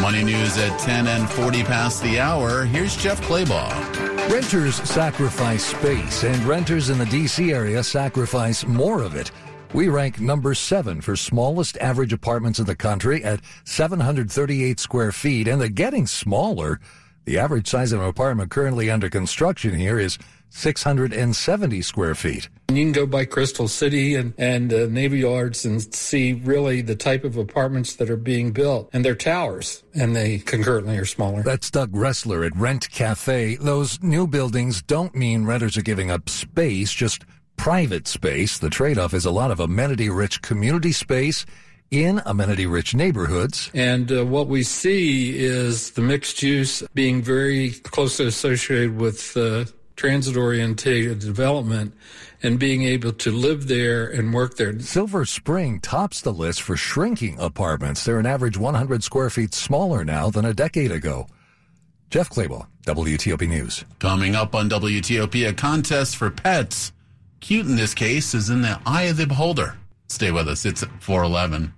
Money 0.00 0.24
news 0.24 0.58
at 0.58 0.76
10 0.80 1.06
and 1.06 1.30
40 1.30 1.62
past 1.62 2.02
the 2.02 2.18
hour. 2.18 2.64
Here's 2.64 2.96
Jeff 2.96 3.20
Clabaugh. 3.20 3.70
Renters 4.28 4.74
sacrifice 4.74 5.66
space, 5.66 6.24
and 6.24 6.42
renters 6.42 6.90
in 6.90 6.98
the 6.98 7.06
D.C. 7.06 7.52
area 7.52 7.80
sacrifice 7.84 8.66
more 8.66 9.02
of 9.02 9.14
it. 9.14 9.30
We 9.72 9.88
rank 9.88 10.18
number 10.18 10.52
seven 10.52 11.00
for 11.00 11.14
smallest 11.14 11.76
average 11.76 12.12
apartments 12.12 12.58
in 12.58 12.66
the 12.66 12.74
country 12.74 13.22
at 13.22 13.38
738 13.62 14.80
square 14.80 15.12
feet, 15.12 15.46
and 15.46 15.60
they're 15.60 15.68
getting 15.68 16.08
smaller. 16.08 16.80
The 17.24 17.38
average 17.38 17.68
size 17.68 17.92
of 17.92 18.00
an 18.00 18.06
apartment 18.06 18.50
currently 18.50 18.90
under 18.90 19.08
construction 19.08 19.74
here 19.74 19.98
is 19.98 20.18
670 20.50 21.82
square 21.82 22.14
feet. 22.14 22.48
You 22.68 22.84
can 22.84 22.92
go 22.92 23.06
by 23.06 23.24
Crystal 23.24 23.66
City 23.66 24.14
and, 24.14 24.34
and 24.36 24.72
uh, 24.72 24.86
Navy 24.86 25.20
Yards 25.20 25.64
and 25.64 25.82
see 25.94 26.34
really 26.34 26.82
the 26.82 26.94
type 26.94 27.24
of 27.24 27.36
apartments 27.36 27.96
that 27.96 28.10
are 28.10 28.16
being 28.16 28.52
built. 28.52 28.90
And 28.92 29.04
they're 29.04 29.14
towers, 29.14 29.82
and 29.94 30.14
they 30.14 30.38
concurrently 30.38 30.98
are 30.98 31.06
smaller. 31.06 31.42
That's 31.42 31.70
Doug 31.70 31.92
Ressler 31.92 32.46
at 32.46 32.56
Rent 32.56 32.90
Cafe. 32.90 33.56
Those 33.56 34.02
new 34.02 34.26
buildings 34.26 34.82
don't 34.82 35.14
mean 35.14 35.44
renters 35.44 35.76
are 35.76 35.82
giving 35.82 36.10
up 36.10 36.28
space, 36.28 36.92
just 36.92 37.24
private 37.56 38.06
space. 38.06 38.58
The 38.58 38.70
trade 38.70 38.98
off 38.98 39.14
is 39.14 39.24
a 39.24 39.30
lot 39.30 39.50
of 39.50 39.60
amenity 39.60 40.10
rich 40.10 40.42
community 40.42 40.92
space 40.92 41.46
in 41.90 42.20
amenity 42.26 42.66
rich 42.66 42.94
neighborhoods. 42.94 43.70
And 43.74 44.10
uh, 44.10 44.24
what 44.24 44.48
we 44.48 44.62
see 44.62 45.38
is 45.38 45.92
the 45.92 46.02
mixed 46.02 46.42
use 46.42 46.82
being 46.94 47.22
very 47.22 47.70
closely 47.70 48.26
associated 48.26 48.96
with 48.96 49.36
uh, 49.36 49.66
transit 49.96 50.36
oriented 50.36 51.20
development 51.20 51.94
and 52.42 52.58
being 52.58 52.82
able 52.82 53.12
to 53.12 53.30
live 53.30 53.68
there 53.68 54.06
and 54.06 54.34
work 54.34 54.56
there. 54.56 54.78
Silver 54.80 55.24
Spring 55.24 55.80
tops 55.80 56.20
the 56.20 56.32
list 56.32 56.62
for 56.62 56.76
shrinking 56.76 57.38
apartments. 57.38 58.04
They're 58.04 58.18
an 58.18 58.26
average 58.26 58.58
100 58.58 59.02
square 59.02 59.30
feet 59.30 59.54
smaller 59.54 60.04
now 60.04 60.30
than 60.30 60.44
a 60.44 60.52
decade 60.52 60.92
ago. 60.92 61.26
Jeff 62.10 62.28
Clabaugh, 62.28 62.66
WTOP 62.86 63.48
News. 63.48 63.84
Coming 63.98 64.34
up 64.34 64.54
on 64.54 64.68
WTOP, 64.68 65.48
a 65.48 65.52
contest 65.54 66.16
for 66.16 66.30
pets. 66.30 66.92
Cute 67.40 67.66
in 67.66 67.76
this 67.76 67.94
case 67.94 68.34
is 68.34 68.50
in 68.50 68.62
the 68.62 68.78
eye 68.86 69.04
of 69.04 69.16
the 69.16 69.26
beholder. 69.26 69.76
Stay 70.14 70.30
with 70.30 70.46
us. 70.46 70.64
It's 70.64 70.84
411. 71.00 71.74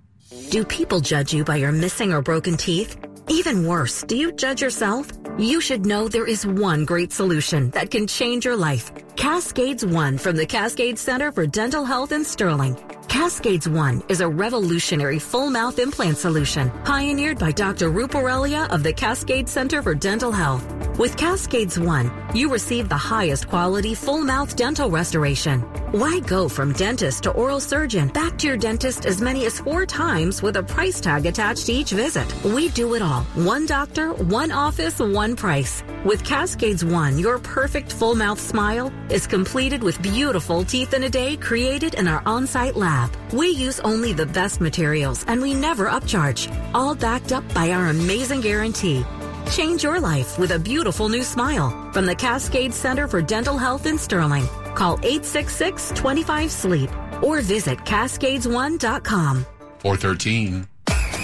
Do 0.51 0.63
people 0.63 0.99
judge 0.99 1.33
you 1.33 1.43
by 1.43 1.55
your 1.55 1.71
missing 1.71 2.13
or 2.13 2.21
broken 2.21 2.55
teeth? 2.55 2.95
Even 3.27 3.65
worse, 3.65 4.03
do 4.03 4.15
you 4.15 4.31
judge 4.31 4.61
yourself? 4.61 5.11
You 5.39 5.59
should 5.59 5.87
know 5.87 6.07
there 6.07 6.27
is 6.27 6.45
one 6.45 6.85
great 6.85 7.11
solution 7.11 7.71
that 7.71 7.89
can 7.89 8.05
change 8.05 8.45
your 8.45 8.55
life. 8.55 8.91
Cascades 9.15 9.83
One 9.83 10.19
from 10.19 10.35
the 10.35 10.45
Cascade 10.45 10.99
Center 10.99 11.31
for 11.31 11.47
Dental 11.47 11.83
Health 11.83 12.11
in 12.11 12.23
Sterling. 12.23 12.77
Cascades 13.07 13.69
One 13.69 14.03
is 14.09 14.21
a 14.21 14.27
revolutionary 14.27 15.19
full 15.19 15.49
mouth 15.49 15.79
implant 15.79 16.17
solution 16.17 16.69
pioneered 16.83 17.39
by 17.39 17.51
Dr. 17.51 17.89
Ruparelia 17.89 18.69
of 18.69 18.83
the 18.83 18.93
Cascade 18.93 19.47
Center 19.47 19.81
for 19.81 19.95
Dental 19.95 20.31
Health. 20.31 20.65
With 20.97 21.15
Cascades 21.15 21.79
One, 21.79 22.11
you 22.33 22.51
receive 22.51 22.89
the 22.89 22.97
highest 22.97 23.47
quality 23.47 23.93
full 23.93 24.21
mouth 24.21 24.55
dental 24.55 24.89
restoration. 24.89 25.61
Why 25.91 26.19
go 26.19 26.49
from 26.49 26.73
dentist 26.73 27.23
to 27.23 27.31
oral 27.31 27.59
surgeon 27.59 28.09
back 28.09 28.37
to 28.39 28.47
your 28.47 28.57
dentist 28.57 29.05
as 29.05 29.21
many 29.21 29.45
as 29.45 29.59
four 29.59 29.85
times 29.85 30.41
with 30.41 30.57
a 30.57 30.63
price 30.63 30.99
tag 30.99 31.25
attached 31.25 31.67
to 31.67 31.71
each 31.71 31.91
visit? 31.91 32.27
We 32.43 32.69
do 32.69 32.95
it 32.95 33.01
all. 33.01 33.23
One 33.35 33.65
doctor, 33.65 34.13
one 34.13 34.51
office, 34.51 34.99
one 34.99 35.35
price. 35.35 35.83
With 36.03 36.23
Cascades 36.23 36.83
One, 36.83 37.17
your 37.17 37.39
perfect 37.39 37.91
full 37.91 38.15
mouth 38.15 38.39
smile 38.39 38.91
is 39.09 39.27
completed 39.27 39.81
with 39.83 40.01
beautiful 40.01 40.63
teeth 40.63 40.93
in 40.93 41.03
a 41.03 41.09
day 41.09 41.37
created 41.37 41.93
in 41.93 42.07
our 42.07 42.21
on 42.25 42.47
site 42.47 42.75
lab. 42.97 43.33
We 43.33 43.49
use 43.49 43.79
only 43.81 44.13
the 44.13 44.25
best 44.25 44.61
materials 44.61 45.23
and 45.27 45.41
we 45.41 45.53
never 45.53 45.87
upcharge, 45.87 46.41
all 46.73 46.95
backed 46.95 47.31
up 47.31 47.43
by 47.53 47.71
our 47.71 47.87
amazing 47.87 48.41
guarantee. 48.41 49.05
Change 49.51 49.83
your 49.83 49.99
life 49.99 50.37
with 50.39 50.51
a 50.51 50.59
beautiful 50.59 51.09
new 51.09 51.23
smile 51.23 51.69
from 51.93 52.05
the 52.05 52.15
Cascade 52.15 52.73
Center 52.73 53.07
for 53.07 53.21
Dental 53.21 53.57
Health 53.57 53.85
in 53.85 53.97
Sterling. 53.97 54.47
Call 54.75 54.95
866 55.03 55.91
25 55.95 56.51
Sleep 56.51 56.89
or 57.21 57.41
visit 57.41 57.79
cascades1.com. 57.79 59.45
413. 59.79 60.67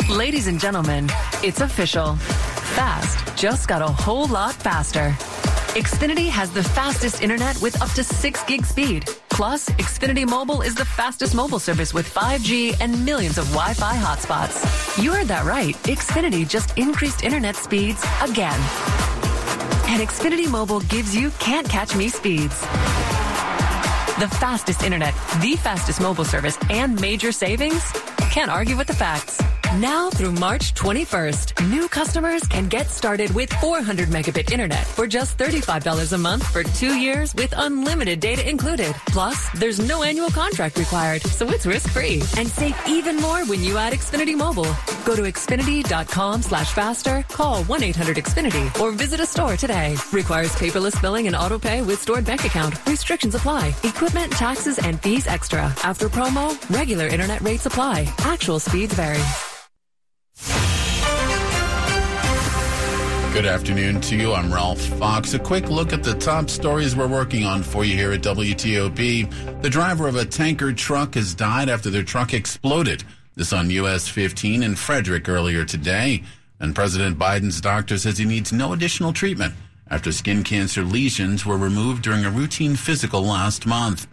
Ladies 0.09 0.47
and 0.47 0.59
gentlemen, 0.59 1.09
it's 1.43 1.61
official. 1.61 2.15
Fast 2.75 3.37
just 3.37 3.67
got 3.67 3.81
a 3.81 3.87
whole 3.87 4.27
lot 4.27 4.53
faster. 4.53 5.15
Xfinity 5.73 6.29
has 6.29 6.51
the 6.51 6.61
fastest 6.61 7.23
internet 7.23 7.59
with 7.59 7.81
up 7.81 7.89
to 7.93 8.03
6 8.03 8.43
gig 8.43 8.63
speed. 8.63 9.05
Plus, 9.31 9.69
Xfinity 9.69 10.23
Mobile 10.29 10.61
is 10.61 10.75
the 10.75 10.85
fastest 10.85 11.33
mobile 11.33 11.57
service 11.57 11.95
with 11.95 12.07
5G 12.07 12.79
and 12.79 13.03
millions 13.03 13.39
of 13.39 13.45
Wi 13.45 13.73
Fi 13.73 13.95
hotspots. 13.95 15.01
You 15.01 15.11
heard 15.11 15.27
that 15.29 15.45
right. 15.45 15.73
Xfinity 15.85 16.47
just 16.47 16.77
increased 16.77 17.23
internet 17.23 17.55
speeds 17.55 18.03
again. 18.21 18.59
And 19.89 20.07
Xfinity 20.07 20.47
Mobile 20.47 20.81
gives 20.81 21.15
you 21.15 21.31
can't 21.39 21.67
catch 21.67 21.95
me 21.95 22.07
speeds. 22.07 22.59
The 24.19 24.29
fastest 24.39 24.83
internet, 24.83 25.15
the 25.41 25.55
fastest 25.55 25.99
mobile 25.99 26.25
service, 26.25 26.55
and 26.69 27.01
major 27.01 27.31
savings? 27.31 27.83
Can't 28.29 28.51
argue 28.51 28.77
with 28.77 28.85
the 28.85 28.93
facts. 28.93 29.41
Now 29.79 30.11
through 30.11 30.33
March 30.33 30.75
21st, 30.75 31.67
new 31.71 31.87
customers 31.87 32.45
can 32.45 32.67
get 32.67 32.91
started 32.91 33.33
with 33.33 33.51
400 33.53 34.07
megabit 34.09 34.51
internet 34.51 34.85
for 34.85 35.07
just 35.07 35.35
$35 35.39 36.13
a 36.13 36.17
month 36.19 36.45
for 36.45 36.61
two 36.61 36.93
years 36.93 37.33
with 37.33 37.55
unlimited 37.57 38.19
data 38.19 38.47
included. 38.47 38.93
Plus, 39.07 39.49
there's 39.59 39.79
no 39.79 40.03
annual 40.03 40.29
contract 40.29 40.77
required, 40.77 41.23
so 41.23 41.49
it's 41.49 41.65
risk-free. 41.65 42.21
And 42.37 42.47
save 42.47 42.77
even 42.87 43.15
more 43.15 43.47
when 43.47 43.63
you 43.63 43.79
add 43.79 43.93
Xfinity 43.93 44.35
Mobile. 44.37 44.75
Go 45.05 45.15
to 45.15 45.23
Xfinity.com 45.23 46.43
slash 46.43 46.71
faster, 46.71 47.25
call 47.29 47.63
1-800-XFINITY, 47.63 48.79
or 48.79 48.91
visit 48.91 49.21
a 49.21 49.25
store 49.25 49.57
today. 49.57 49.95
Requires 50.11 50.51
paperless 50.51 51.01
billing 51.01 51.25
and 51.25 51.35
auto 51.35 51.57
pay 51.57 51.81
with 51.81 51.99
stored 51.99 52.25
bank 52.25 52.45
account. 52.45 52.75
Restrictions 52.85 53.33
apply. 53.33 53.73
Equipment, 53.83 54.31
taxes, 54.33 54.77
and 54.77 55.01
fees 55.01 55.25
extra. 55.25 55.73
After 55.83 56.09
promo, 56.09 56.53
regular 56.69 57.07
internet 57.07 57.41
rates 57.41 57.65
apply. 57.65 58.07
Actual 58.19 58.59
speeds 58.59 58.93
vary. 58.93 59.23
Good 63.33 63.47
afternoon 63.47 63.99
to 64.01 64.15
you. 64.15 64.31
I'm 64.31 64.53
Ralph 64.53 64.79
Fox. 64.79 65.33
A 65.33 65.39
quick 65.39 65.67
look 65.67 65.91
at 65.91 66.03
the 66.03 66.13
top 66.13 66.51
stories 66.51 66.95
we're 66.95 67.07
working 67.07 67.45
on 67.45 67.63
for 67.63 67.83
you 67.83 67.95
here 67.95 68.11
at 68.11 68.21
WTOP. 68.21 69.61
The 69.63 69.69
driver 69.71 70.07
of 70.07 70.17
a 70.17 70.23
tanker 70.23 70.71
truck 70.71 71.15
has 71.15 71.33
died 71.33 71.67
after 71.67 71.89
their 71.89 72.03
truck 72.03 72.35
exploded. 72.35 73.03
This 73.33 73.51
on 73.51 73.71
US 73.71 74.07
15 74.07 74.61
in 74.61 74.75
Frederick 74.75 75.27
earlier 75.27 75.65
today. 75.65 76.21
And 76.59 76.75
President 76.75 77.17
Biden's 77.17 77.59
doctor 77.59 77.97
says 77.97 78.19
he 78.19 78.25
needs 78.25 78.53
no 78.53 78.71
additional 78.71 79.11
treatment 79.11 79.55
after 79.89 80.11
skin 80.11 80.43
cancer 80.43 80.83
lesions 80.83 81.43
were 81.43 81.57
removed 81.57 82.03
during 82.03 82.25
a 82.25 82.29
routine 82.29 82.75
physical 82.75 83.23
last 83.23 83.65
month. 83.65 84.05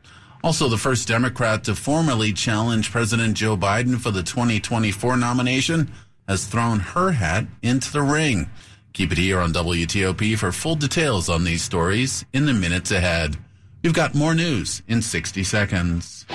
Also, 0.43 0.67
the 0.67 0.79
first 0.79 1.07
Democrat 1.07 1.63
to 1.65 1.75
formally 1.75 2.33
challenge 2.33 2.91
President 2.91 3.37
Joe 3.37 3.59
Biden 3.59 4.01
for 4.01 4.13
the 4.13 4.23
2024 4.23 5.19
nomination 5.19 5.93
has 6.27 6.47
thrown 6.47 6.81
her 6.81 7.13
hat 7.13 7.45
into 7.61 7.93
the 7.93 8.01
ring. 8.01 8.49
Keep 8.93 9.13
it 9.13 9.19
here 9.19 9.41
on 9.41 9.53
WTOP 9.53 10.37
for 10.37 10.53
full 10.53 10.75
details 10.75 11.29
on 11.29 11.45
these 11.45 11.63
stories 11.63 12.25
in 12.33 12.47
the 12.47 12.53
minutes 12.53 12.91
ahead. 12.91 13.37
We've 13.83 13.95
got 13.95 14.15
more 14.15 14.35
news 14.35 14.83
in 14.89 15.01
60 15.01 15.45
seconds. 15.45 16.27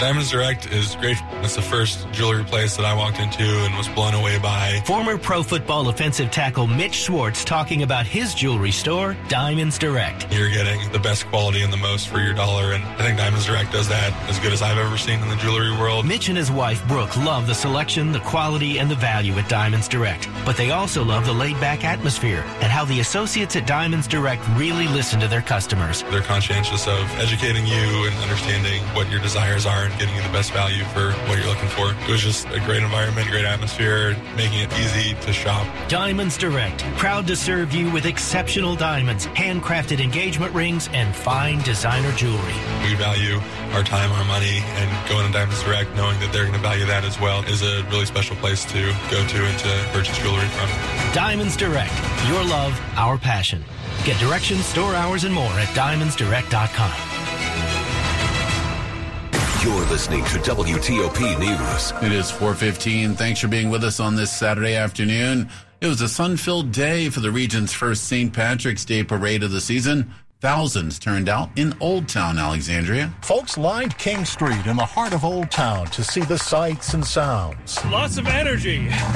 Diamonds 0.00 0.30
Direct 0.30 0.72
is 0.72 0.96
great. 0.96 1.18
It's 1.42 1.56
the 1.56 1.60
first 1.60 2.10
jewelry 2.10 2.42
place 2.42 2.74
that 2.78 2.86
I 2.86 2.94
walked 2.94 3.20
into 3.20 3.44
and 3.44 3.76
was 3.76 3.86
blown 3.88 4.14
away 4.14 4.38
by. 4.38 4.80
Former 4.86 5.18
pro 5.18 5.42
football 5.42 5.90
offensive 5.90 6.30
tackle 6.30 6.66
Mitch 6.66 6.94
Schwartz 6.94 7.44
talking 7.44 7.82
about 7.82 8.06
his 8.06 8.32
jewelry 8.32 8.70
store, 8.70 9.14
Diamonds 9.28 9.76
Direct. 9.76 10.32
You're 10.32 10.48
getting 10.48 10.90
the 10.90 10.98
best 10.98 11.26
quality 11.26 11.60
and 11.60 11.70
the 11.70 11.76
most 11.76 12.08
for 12.08 12.18
your 12.18 12.32
dollar, 12.32 12.72
and 12.72 12.82
I 12.82 13.04
think 13.04 13.18
Diamonds 13.18 13.44
Direct 13.44 13.72
does 13.72 13.90
that 13.90 14.14
as 14.30 14.38
good 14.38 14.54
as 14.54 14.62
I've 14.62 14.78
ever 14.78 14.96
seen 14.96 15.20
in 15.20 15.28
the 15.28 15.36
jewelry 15.36 15.70
world. 15.70 16.06
Mitch 16.06 16.30
and 16.30 16.38
his 16.38 16.50
wife 16.50 16.82
Brooke 16.88 17.14
love 17.18 17.46
the 17.46 17.54
selection, 17.54 18.10
the 18.10 18.20
quality, 18.20 18.78
and 18.78 18.90
the 18.90 18.94
value 18.96 19.34
at 19.34 19.50
Diamonds 19.50 19.86
Direct, 19.86 20.30
but 20.46 20.56
they 20.56 20.70
also 20.70 21.04
love 21.04 21.26
the 21.26 21.34
laid 21.34 21.60
back 21.60 21.84
atmosphere 21.84 22.42
and 22.62 22.72
how 22.72 22.86
the 22.86 23.00
associates 23.00 23.54
at 23.54 23.66
Diamonds 23.66 24.08
Direct 24.08 24.42
really 24.56 24.88
listen 24.88 25.20
to 25.20 25.28
their 25.28 25.42
customers. 25.42 26.04
They're 26.04 26.22
conscientious 26.22 26.88
of 26.88 27.02
educating 27.18 27.66
you 27.66 28.06
and 28.06 28.16
understanding 28.22 28.82
what 28.94 29.10
your 29.10 29.20
desires 29.20 29.66
are 29.66 29.89
and 29.90 29.98
getting 29.98 30.14
you 30.14 30.22
the 30.22 30.32
best 30.32 30.52
value 30.52 30.84
for 30.84 31.12
what 31.28 31.38
you're 31.38 31.46
looking 31.46 31.68
for. 31.68 31.90
It 31.90 32.08
was 32.10 32.20
just 32.20 32.46
a 32.48 32.60
great 32.60 32.82
environment, 32.82 33.28
great 33.28 33.44
atmosphere, 33.44 34.16
making 34.36 34.60
it 34.60 34.72
easy 34.78 35.14
to 35.26 35.32
shop. 35.32 35.66
Diamonds 35.88 36.36
Direct, 36.36 36.82
proud 36.96 37.26
to 37.26 37.36
serve 37.36 37.72
you 37.72 37.90
with 37.90 38.06
exceptional 38.06 38.76
diamonds, 38.76 39.26
handcrafted 39.28 40.00
engagement 40.00 40.54
rings, 40.54 40.88
and 40.92 41.14
fine 41.14 41.60
designer 41.62 42.12
jewelry. 42.12 42.54
We 42.84 42.94
value 42.94 43.40
our 43.72 43.82
time, 43.82 44.10
our 44.12 44.24
money, 44.24 44.62
and 44.62 45.08
going 45.08 45.26
to 45.26 45.32
Diamonds 45.32 45.62
Direct, 45.62 45.94
knowing 45.94 46.18
that 46.20 46.32
they're 46.32 46.44
going 46.44 46.54
to 46.54 46.60
value 46.60 46.86
that 46.86 47.04
as 47.04 47.20
well, 47.20 47.42
is 47.44 47.62
a 47.62 47.84
really 47.90 48.06
special 48.06 48.36
place 48.36 48.64
to 48.66 48.92
go 49.10 49.26
to 49.26 49.44
and 49.44 49.58
to 49.58 49.88
purchase 49.92 50.16
jewelry 50.18 50.46
from. 50.48 50.68
Diamonds 51.14 51.56
Direct, 51.56 51.92
your 52.28 52.44
love, 52.44 52.78
our 52.96 53.18
passion. 53.18 53.64
Get 54.04 54.18
directions, 54.18 54.64
store 54.64 54.94
hours, 54.94 55.24
and 55.24 55.34
more 55.34 55.52
at 55.52 55.68
diamondsdirect.com. 55.68 57.09
You're 59.62 59.86
listening 59.88 60.24
to 60.24 60.38
WTOP 60.38 61.38
News. 61.38 61.92
It 62.02 62.12
is 62.12 62.30
415. 62.30 63.14
Thanks 63.14 63.40
for 63.40 63.48
being 63.48 63.68
with 63.68 63.84
us 63.84 64.00
on 64.00 64.16
this 64.16 64.32
Saturday 64.32 64.74
afternoon. 64.74 65.50
It 65.82 65.86
was 65.86 66.00
a 66.00 66.08
sun-filled 66.08 66.72
day 66.72 67.10
for 67.10 67.20
the 67.20 67.30
region's 67.30 67.70
first 67.70 68.04
St. 68.04 68.32
Patrick's 68.32 68.86
Day 68.86 69.04
parade 69.04 69.42
of 69.42 69.50
the 69.50 69.60
season. 69.60 70.14
Thousands 70.40 70.98
turned 70.98 71.28
out 71.28 71.50
in 71.56 71.74
Old 71.80 72.08
Town 72.08 72.38
Alexandria. 72.38 73.12
Folks 73.20 73.58
lined 73.58 73.98
King 73.98 74.24
Street 74.24 74.64
in 74.64 74.74
the 74.74 74.86
heart 74.86 75.12
of 75.12 75.22
Old 75.22 75.50
Town 75.50 75.84
to 75.88 76.02
see 76.02 76.22
the 76.22 76.38
sights 76.38 76.94
and 76.94 77.04
sounds. 77.04 77.84
Lots 77.84 78.16
of 78.16 78.26
energy. 78.26 78.84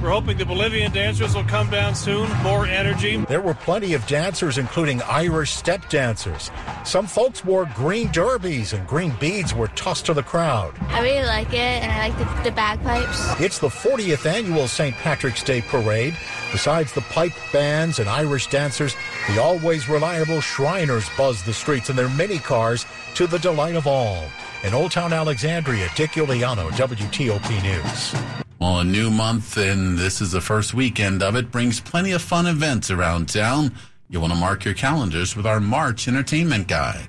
We're 0.00 0.12
hoping 0.12 0.38
the 0.38 0.46
Bolivian 0.46 0.92
dancers 0.92 1.34
will 1.34 1.42
come 1.42 1.68
down 1.68 1.96
soon. 1.96 2.30
More 2.44 2.64
energy. 2.64 3.16
There 3.16 3.40
were 3.40 3.54
plenty 3.54 3.94
of 3.94 4.06
dancers, 4.06 4.56
including 4.56 5.02
Irish 5.02 5.50
step 5.50 5.90
dancers. 5.90 6.52
Some 6.84 7.08
folks 7.08 7.44
wore 7.44 7.68
green 7.74 8.12
derbies 8.12 8.72
and 8.72 8.86
green 8.86 9.16
beads 9.18 9.52
were 9.52 9.66
tossed 9.66 10.06
to 10.06 10.14
the 10.14 10.22
crowd. 10.22 10.76
I 10.90 11.00
really 11.00 11.26
like 11.26 11.52
it, 11.52 11.56
and 11.56 11.90
I 11.90 12.08
like 12.08 12.18
the, 12.18 12.50
the 12.50 12.54
bagpipes. 12.54 13.40
It's 13.40 13.58
the 13.58 13.66
40th 13.66 14.26
annual 14.26 14.68
St. 14.68 14.94
Patrick's 14.94 15.42
Day 15.42 15.60
parade. 15.62 16.16
Besides 16.52 16.92
the 16.92 17.00
pipe 17.00 17.32
bands 17.50 17.98
and 17.98 18.08
Irish 18.10 18.46
dancers, 18.48 18.94
the 19.26 19.40
always 19.40 19.88
reliable 19.88 20.42
Shriners 20.42 21.08
buzz 21.16 21.42
the 21.42 21.54
streets 21.54 21.88
in 21.88 21.96
their 21.96 22.10
mini 22.10 22.38
cars 22.38 22.84
to 23.14 23.26
the 23.26 23.38
delight 23.38 23.74
of 23.74 23.86
all. 23.86 24.22
In 24.62 24.74
Old 24.74 24.92
Town 24.92 25.14
Alexandria, 25.14 25.88
Dick 25.96 26.10
Uliano, 26.10 26.70
WTOP 26.72 27.62
News. 27.62 28.14
Well, 28.60 28.80
a 28.80 28.84
new 28.84 29.10
month, 29.10 29.56
and 29.56 29.96
this 29.98 30.20
is 30.20 30.32
the 30.32 30.42
first 30.42 30.74
weekend 30.74 31.22
of 31.22 31.36
it, 31.36 31.50
brings 31.50 31.80
plenty 31.80 32.12
of 32.12 32.20
fun 32.20 32.46
events 32.46 32.90
around 32.90 33.30
town. 33.30 33.74
You 34.10 34.20
want 34.20 34.34
to 34.34 34.38
mark 34.38 34.66
your 34.66 34.74
calendars 34.74 35.34
with 35.34 35.46
our 35.46 35.58
March 35.58 36.06
entertainment 36.06 36.68
guide. 36.68 37.08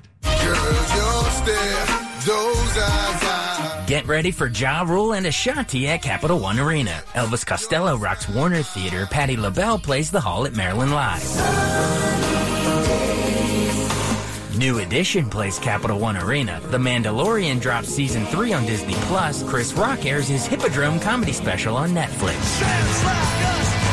Get 3.86 4.06
ready 4.06 4.30
for 4.30 4.46
Ja 4.46 4.80
Rule 4.80 5.12
and 5.12 5.26
Ashanti 5.26 5.88
at 5.88 6.00
Capital 6.00 6.40
One 6.40 6.58
Arena. 6.58 7.02
Elvis 7.12 7.44
Costello 7.44 7.98
rocks 7.98 8.26
Warner 8.26 8.62
Theater. 8.62 9.04
Patti 9.04 9.36
LaBelle 9.36 9.78
plays 9.78 10.10
the 10.10 10.20
Hall 10.20 10.46
at 10.46 10.54
Maryland 10.54 10.92
Live. 10.92 11.22
New 14.56 14.78
Edition 14.78 15.28
plays 15.28 15.58
Capital 15.58 15.98
One 15.98 16.16
Arena. 16.16 16.62
The 16.70 16.78
Mandalorian 16.78 17.60
drops 17.60 17.88
season 17.88 18.24
3 18.24 18.54
on 18.54 18.64
Disney 18.64 18.94
Plus. 19.02 19.42
Chris 19.42 19.74
Rock 19.74 20.06
airs 20.06 20.28
his 20.28 20.46
Hippodrome 20.46 20.98
comedy 20.98 21.34
special 21.34 21.76
on 21.76 21.90
Netflix. 21.90 23.83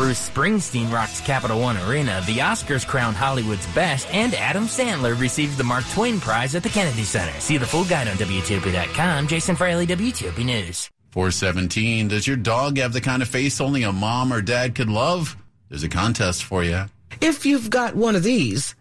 Bruce 0.00 0.30
Springsteen 0.30 0.90
rocks 0.90 1.20
Capital 1.20 1.60
One 1.60 1.76
Arena. 1.76 2.22
The 2.24 2.38
Oscars 2.38 2.86
crown 2.86 3.12
Hollywood's 3.12 3.66
best, 3.74 4.08
and 4.14 4.32
Adam 4.32 4.64
Sandler 4.64 5.20
receives 5.20 5.58
the 5.58 5.62
Mark 5.62 5.84
Twain 5.90 6.18
Prize 6.18 6.54
at 6.54 6.62
the 6.62 6.70
Kennedy 6.70 7.02
Center. 7.04 7.38
See 7.38 7.58
the 7.58 7.66
full 7.66 7.84
guide 7.84 8.08
on 8.08 8.16
WTOP.com. 8.16 9.26
Jason 9.26 9.56
Fraley, 9.56 9.86
WTOP 9.86 10.42
News. 10.42 10.88
417. 11.10 12.08
Does 12.08 12.26
your 12.26 12.38
dog 12.38 12.78
have 12.78 12.94
the 12.94 13.02
kind 13.02 13.20
of 13.20 13.28
face 13.28 13.60
only 13.60 13.82
a 13.82 13.92
mom 13.92 14.32
or 14.32 14.40
dad 14.40 14.74
could 14.74 14.88
love? 14.88 15.36
There's 15.68 15.82
a 15.82 15.88
contest 15.90 16.44
for 16.44 16.64
you. 16.64 16.86
If 17.20 17.44
you've 17.44 17.68
got 17.68 17.94
one 17.94 18.16
of 18.16 18.22
these, 18.22 18.74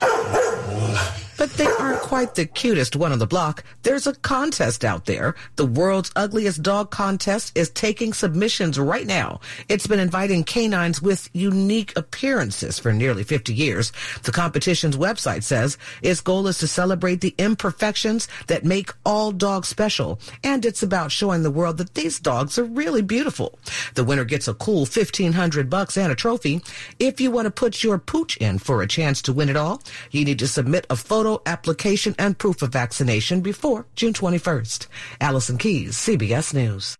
but 1.40 1.50
they 1.52 1.66
aren't 1.80 2.02
quite 2.02 2.36
the 2.36 2.46
cutest 2.46 2.98
one 2.98 3.14
on 3.14 3.20
the 3.20 3.26
block, 3.26 3.64
there's 3.84 4.06
a 4.06 4.14
contest 4.14 4.84
out 4.84 5.06
there. 5.06 5.36
The 5.56 5.66
world's 5.66 6.12
ugliest 6.14 6.62
dog 6.62 6.92
contest 6.92 7.58
is 7.58 7.70
taking 7.70 8.12
submissions 8.12 8.78
right 8.78 9.08
now. 9.08 9.40
It's 9.70 9.88
been 9.88 10.02
inviting 10.02 10.44
canines 10.44 11.02
with 11.02 11.30
unique 11.32 11.98
appearances 11.98 12.78
for 12.78 12.92
nearly 12.92 13.24
50 13.24 13.54
years. 13.54 13.94
The 14.24 14.34
competition's 14.34 14.98
website 14.98 15.44
says 15.44 15.78
its 16.02 16.20
goal 16.20 16.46
is 16.48 16.58
to 16.58 16.68
celebrate 16.68 17.22
the 17.22 17.36
imperfections 17.38 18.28
that 18.48 18.66
make 18.66 18.92
all 19.06 19.32
dogs 19.32 19.70
special. 19.70 20.20
And 20.44 20.66
it's 20.66 20.84
about 20.84 21.10
showing 21.10 21.44
the 21.44 21.52
world 21.52 21.78
that 21.78 21.96
these 21.96 22.20
dogs 22.20 22.60
are 22.60 22.66
really 22.66 23.02
beautiful. 23.02 23.58
The 23.96 24.04
winner 24.04 24.26
gets 24.26 24.50
a 24.50 24.54
cool 24.54 24.80
1500 24.80 25.70
bucks 25.70 25.96
and 25.96 26.12
a 26.12 26.16
trophy. 26.16 26.62
If 27.00 27.22
you 27.22 27.32
want 27.32 27.46
to 27.46 27.52
put 27.52 27.82
your 27.82 27.98
pooch 27.98 28.36
in 28.38 28.58
for 28.58 28.82
a 28.82 28.88
chance 28.88 29.22
to 29.22 29.32
win 29.32 29.48
it 29.48 29.56
all, 29.56 29.82
you 30.12 30.26
need 30.26 30.40
to 30.40 30.48
submit 30.48 30.86
a 30.90 30.98
photo 30.98 31.29
application 31.46 32.16
and 32.18 32.38
proof 32.38 32.62
of 32.62 32.72
vaccination 32.72 33.42
before 33.42 33.86
June 33.96 34.14
21st. 34.14 34.88
Allison 35.22 35.58
Keyes, 35.58 35.96
CBS 35.96 36.54
News. 36.54 36.98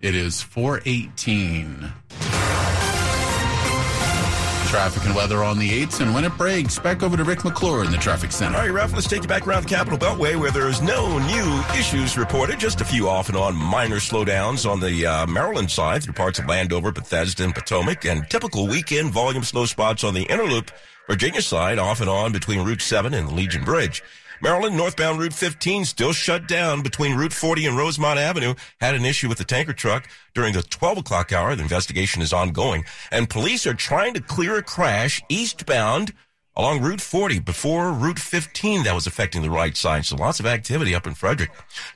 It 0.00 0.14
is 0.14 0.42
418. 0.42 1.92
Traffic 4.68 5.04
and 5.06 5.14
weather 5.14 5.44
on 5.44 5.58
the 5.58 5.70
8s, 5.84 6.00
and 6.00 6.12
when 6.12 6.24
it 6.24 6.36
breaks, 6.36 6.78
back 6.78 7.02
over 7.02 7.16
to 7.16 7.22
Rick 7.22 7.44
McClure 7.44 7.84
in 7.84 7.92
the 7.92 7.96
traffic 7.96 8.32
center. 8.32 8.56
All 8.56 8.64
right, 8.64 8.72
Ralph, 8.72 8.92
let's 8.92 9.08
take 9.08 9.22
you 9.22 9.28
back 9.28 9.46
around 9.46 9.62
the 9.62 9.68
Capitol 9.68 9.98
Beltway 9.98 10.34
where 10.38 10.50
there's 10.50 10.82
no 10.82 11.18
new 11.18 11.78
issues 11.78 12.18
reported, 12.18 12.58
just 12.58 12.80
a 12.80 12.84
few 12.84 13.08
off 13.08 13.28
and 13.28 13.38
on 13.38 13.54
minor 13.54 13.96
slowdowns 13.96 14.68
on 14.68 14.80
the 14.80 15.06
uh, 15.06 15.26
Maryland 15.26 15.70
side 15.70 16.02
through 16.02 16.14
parts 16.14 16.38
of 16.38 16.46
Landover, 16.46 16.90
Bethesda, 16.90 17.44
and 17.44 17.54
Potomac, 17.54 18.04
and 18.04 18.28
typical 18.28 18.66
weekend 18.66 19.10
volume 19.10 19.44
slow 19.44 19.64
spots 19.64 20.02
on 20.02 20.12
the 20.12 20.24
inner 20.24 20.44
loop, 20.44 20.70
Virginia 21.06 21.42
side 21.42 21.78
off 21.78 22.00
and 22.00 22.08
on 22.08 22.32
between 22.32 22.64
Route 22.64 22.80
7 22.80 23.12
and 23.12 23.32
Legion 23.32 23.62
Bridge. 23.62 24.02
Maryland 24.40 24.76
northbound 24.76 25.20
Route 25.20 25.34
15 25.34 25.84
still 25.84 26.12
shut 26.12 26.48
down 26.48 26.82
between 26.82 27.14
Route 27.14 27.32
40 27.32 27.66
and 27.66 27.76
Rosemont 27.76 28.18
Avenue. 28.18 28.54
Had 28.80 28.94
an 28.94 29.04
issue 29.04 29.28
with 29.28 29.38
the 29.38 29.44
tanker 29.44 29.74
truck 29.74 30.08
during 30.34 30.54
the 30.54 30.62
12 30.62 30.98
o'clock 30.98 31.32
hour. 31.32 31.54
The 31.54 31.62
investigation 31.62 32.22
is 32.22 32.32
ongoing 32.32 32.84
and 33.10 33.28
police 33.28 33.66
are 33.66 33.74
trying 33.74 34.14
to 34.14 34.20
clear 34.20 34.56
a 34.56 34.62
crash 34.62 35.22
eastbound 35.28 36.14
along 36.56 36.80
Route 36.82 37.00
40 37.00 37.40
before 37.40 37.92
Route 37.92 38.18
15 38.18 38.84
that 38.84 38.94
was 38.94 39.06
affecting 39.06 39.42
the 39.42 39.50
right 39.50 39.76
side. 39.76 40.04
So 40.04 40.16
lots 40.16 40.40
of 40.40 40.46
activity 40.46 40.94
up 40.94 41.06
in 41.06 41.14
Frederick. 41.14 41.50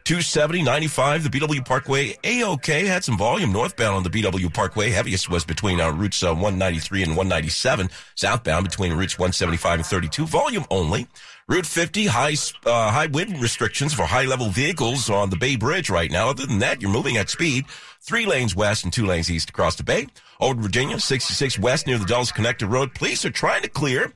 270, 0.05 0.63
95, 0.63 1.25
the 1.25 1.29
BW 1.29 1.65
Parkway 1.65 2.15
AOK 2.25 2.87
had 2.87 3.05
some 3.05 3.17
volume 3.17 3.53
northbound 3.53 3.97
on 3.97 4.03
the 4.03 4.11
BW 4.11 4.53
Parkway. 4.53 4.91
Heaviest 4.91 5.31
was 5.31 5.45
between 5.45 5.81
uh, 5.81 5.91
routes 5.91 6.23
uh, 6.23 6.29
193 6.29 7.03
and 7.03 7.11
197. 7.13 7.89
Southbound 8.15 8.69
between 8.69 8.93
routes 8.93 9.19
175 9.19 9.79
and 9.81 9.87
32. 9.87 10.27
Volume 10.27 10.65
only. 10.71 11.07
Route 11.49 11.65
50, 11.65 12.07
high, 12.07 12.35
uh, 12.67 12.91
high 12.91 13.07
wind 13.07 13.41
restrictions 13.41 13.95
for 13.95 14.03
high 14.03 14.27
level 14.27 14.51
vehicles 14.51 15.09
on 15.09 15.31
the 15.31 15.37
Bay 15.37 15.57
Bridge 15.57 15.89
right 15.89 16.11
now. 16.11 16.29
Other 16.29 16.45
than 16.45 16.59
that, 16.59 16.83
you're 16.83 16.91
moving 16.91 17.17
at 17.17 17.31
speed. 17.31 17.65
Three 18.03 18.27
lanes 18.27 18.55
west 18.55 18.85
and 18.85 18.93
two 18.93 19.07
lanes 19.07 19.31
east 19.31 19.49
across 19.49 19.77
the 19.77 19.83
Bay. 19.83 20.09
Old 20.41 20.59
Virginia, 20.59 21.01
66 21.01 21.59
west 21.59 21.87
near 21.87 21.97
the 21.97 22.05
Dulles 22.05 22.33
Connector 22.33 22.71
Road. 22.71 22.95
Police 22.95 23.25
are 23.25 23.31
trying 23.31 23.63
to 23.63 23.69
clear 23.69 24.13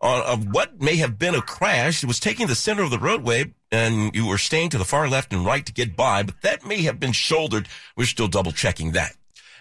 of 0.00 0.52
what 0.52 0.80
may 0.80 0.96
have 0.96 1.18
been 1.18 1.34
a 1.34 1.42
crash. 1.42 2.02
It 2.02 2.06
was 2.06 2.20
taking 2.20 2.46
the 2.46 2.54
center 2.54 2.82
of 2.82 2.90
the 2.90 2.98
roadway 2.98 3.52
and 3.72 4.14
you 4.14 4.26
were 4.26 4.38
staying 4.38 4.70
to 4.70 4.78
the 4.78 4.84
far 4.84 5.08
left 5.08 5.32
and 5.32 5.44
right 5.44 5.64
to 5.66 5.72
get 5.72 5.96
by, 5.96 6.22
but 6.22 6.40
that 6.42 6.64
may 6.64 6.82
have 6.82 7.00
been 7.00 7.12
shouldered. 7.12 7.68
We're 7.96 8.06
still 8.06 8.28
double 8.28 8.52
checking 8.52 8.92
that. 8.92 9.16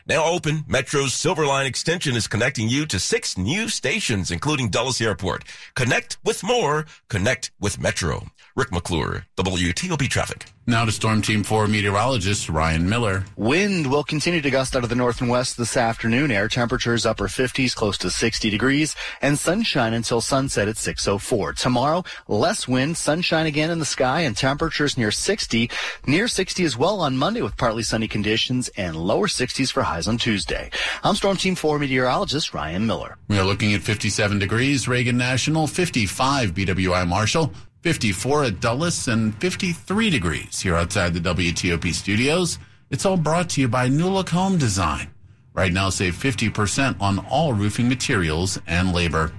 Now 0.07 0.25
open, 0.25 0.65
Metro's 0.67 1.15
Silver 1.15 1.47
Line 1.47 1.65
extension 1.65 2.15
is 2.15 2.27
connecting 2.27 2.69
you 2.69 2.85
to 2.85 2.99
six 2.99 3.39
new 3.39 3.67
stations, 3.69 4.29
including 4.29 4.69
Dulles 4.69 5.01
Airport. 5.01 5.43
Connect 5.73 6.17
with 6.23 6.43
more. 6.43 6.85
Connect 7.09 7.51
with 7.59 7.79
Metro. 7.79 8.27
Rick 8.55 8.71
McClure, 8.71 9.25
WTOP 9.35 10.07
Traffic. 10.07 10.45
Now 10.67 10.83
to 10.83 10.91
Storm 10.91 11.21
Team 11.21 11.43
4 11.43 11.67
meteorologist 11.67 12.49
Ryan 12.49 12.89
Miller. 12.89 13.25
Wind 13.35 13.85
will 13.85 14.03
continue 14.03 14.41
to 14.41 14.49
gust 14.49 14.75
out 14.75 14.81
of 14.83 14.89
the 14.89 14.95
north 14.95 15.21
and 15.21 15.29
west 15.29 15.59
this 15.59 15.77
afternoon. 15.77 16.31
Air 16.31 16.47
temperatures 16.47 17.05
upper 17.05 17.27
50s, 17.27 17.75
close 17.75 17.99
to 17.99 18.09
60 18.09 18.49
degrees, 18.49 18.95
and 19.21 19.37
sunshine 19.37 19.93
until 19.93 20.21
sunset 20.21 20.67
at 20.67 20.77
6.04. 20.77 21.55
Tomorrow, 21.55 22.03
less 22.27 22.67
wind, 22.67 22.97
sunshine 22.97 23.45
again 23.45 23.69
in 23.69 23.77
the 23.77 23.85
sky, 23.85 24.21
and 24.21 24.35
temperatures 24.35 24.97
near 24.97 25.11
60. 25.11 25.69
Near 26.07 26.27
60 26.27 26.63
as 26.63 26.75
well 26.75 26.99
on 26.99 27.15
Monday 27.15 27.43
with 27.43 27.57
partly 27.57 27.83
sunny 27.83 28.07
conditions 28.07 28.67
and 28.69 28.95
lower 28.95 29.27
60s 29.27 29.71
for 29.71 29.83
highs 29.83 30.07
on 30.07 30.17
Tuesday. 30.17 30.71
I'm 31.03 31.13
Storm 31.13 31.37
Team 31.37 31.53
4 31.53 31.77
meteorologist 31.77 32.55
Ryan 32.55 32.87
Miller. 32.87 33.17
We 33.27 33.37
are 33.37 33.45
looking 33.45 33.75
at 33.75 33.81
57 33.81 34.39
degrees, 34.39 34.87
Reagan 34.87 35.15
National, 35.15 35.67
55 35.67 36.55
BWI 36.55 37.07
Marshall. 37.07 37.53
54 37.85 38.45
at 38.45 38.59
Dulles 38.61 39.07
and 39.07 39.39
53 39.39 40.09
degrees 40.09 40.59
here 40.59 40.73
outside 40.73 41.13
the 41.13 41.19
WTOP 41.19 41.93
studios. 41.93 42.57
It's 42.89 43.05
all 43.05 43.15
brought 43.15 43.47
to 43.51 43.61
you 43.61 43.67
by 43.67 43.89
New 43.89 44.09
Look 44.09 44.29
Home 44.29 44.57
Design. 44.57 45.07
Right 45.53 45.71
now, 45.71 45.91
save 45.91 46.15
50% 46.15 46.99
on 46.99 47.19
all 47.29 47.53
roofing 47.53 47.87
materials 47.87 48.59
and 48.65 48.91
labor. 48.91 49.33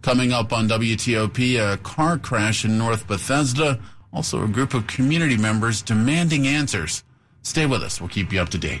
Coming 0.00 0.32
up 0.32 0.50
on 0.50 0.66
WTOP, 0.66 1.74
a 1.74 1.76
car 1.76 2.16
crash 2.16 2.64
in 2.64 2.78
North 2.78 3.06
Bethesda. 3.06 3.78
Also, 4.14 4.42
a 4.44 4.48
group 4.48 4.72
of 4.72 4.86
community 4.86 5.36
members 5.36 5.82
demanding 5.82 6.46
answers. 6.46 7.04
Stay 7.42 7.66
with 7.66 7.82
us. 7.82 8.00
We'll 8.00 8.08
keep 8.08 8.32
you 8.32 8.40
up 8.40 8.48
to 8.48 8.58
date. 8.58 8.80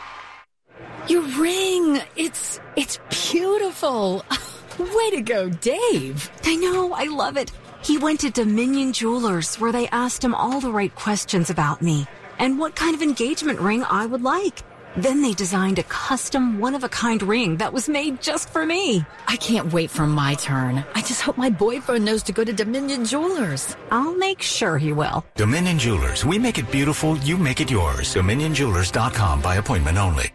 Your 1.11 1.23
ring. 1.23 2.01
It's 2.15 2.61
it's 2.77 2.97
beautiful. 3.09 4.23
Way 4.79 5.09
to 5.11 5.21
go, 5.21 5.49
Dave. 5.49 6.31
I 6.45 6.55
know, 6.55 6.93
I 6.93 7.03
love 7.03 7.35
it. 7.35 7.51
He 7.83 7.97
went 7.97 8.21
to 8.21 8.29
Dominion 8.29 8.93
Jewelers 8.93 9.59
where 9.59 9.73
they 9.73 9.89
asked 9.89 10.23
him 10.23 10.33
all 10.33 10.61
the 10.61 10.71
right 10.71 10.95
questions 10.95 11.49
about 11.49 11.81
me 11.81 12.07
and 12.39 12.57
what 12.57 12.77
kind 12.77 12.95
of 12.95 13.01
engagement 13.01 13.59
ring 13.59 13.83
I 13.83 14.05
would 14.05 14.21
like. 14.21 14.63
Then 14.95 15.21
they 15.21 15.33
designed 15.33 15.79
a 15.79 15.83
custom 15.83 16.59
one 16.59 16.75
of 16.75 16.85
a 16.85 16.95
kind 17.03 17.21
ring 17.21 17.57
that 17.57 17.73
was 17.73 17.89
made 17.89 18.21
just 18.21 18.47
for 18.49 18.65
me. 18.65 19.05
I 19.27 19.35
can't 19.35 19.73
wait 19.73 19.91
for 19.91 20.07
my 20.07 20.35
turn. 20.35 20.85
I 20.95 21.01
just 21.01 21.19
hope 21.19 21.37
my 21.37 21.49
boyfriend 21.49 22.05
knows 22.05 22.23
to 22.23 22.31
go 22.31 22.45
to 22.45 22.53
Dominion 22.53 23.03
Jewelers. 23.03 23.75
I'll 23.91 24.15
make 24.15 24.41
sure 24.41 24.77
he 24.77 24.93
will. 24.93 25.25
Dominion 25.35 25.77
Jewelers. 25.77 26.23
We 26.23 26.39
make 26.39 26.57
it 26.57 26.71
beautiful, 26.71 27.17
you 27.17 27.37
make 27.37 27.59
it 27.59 27.69
yours. 27.69 28.15
DominionJewelers.com 28.15 29.41
by 29.41 29.55
appointment 29.55 29.97
only. 29.97 30.31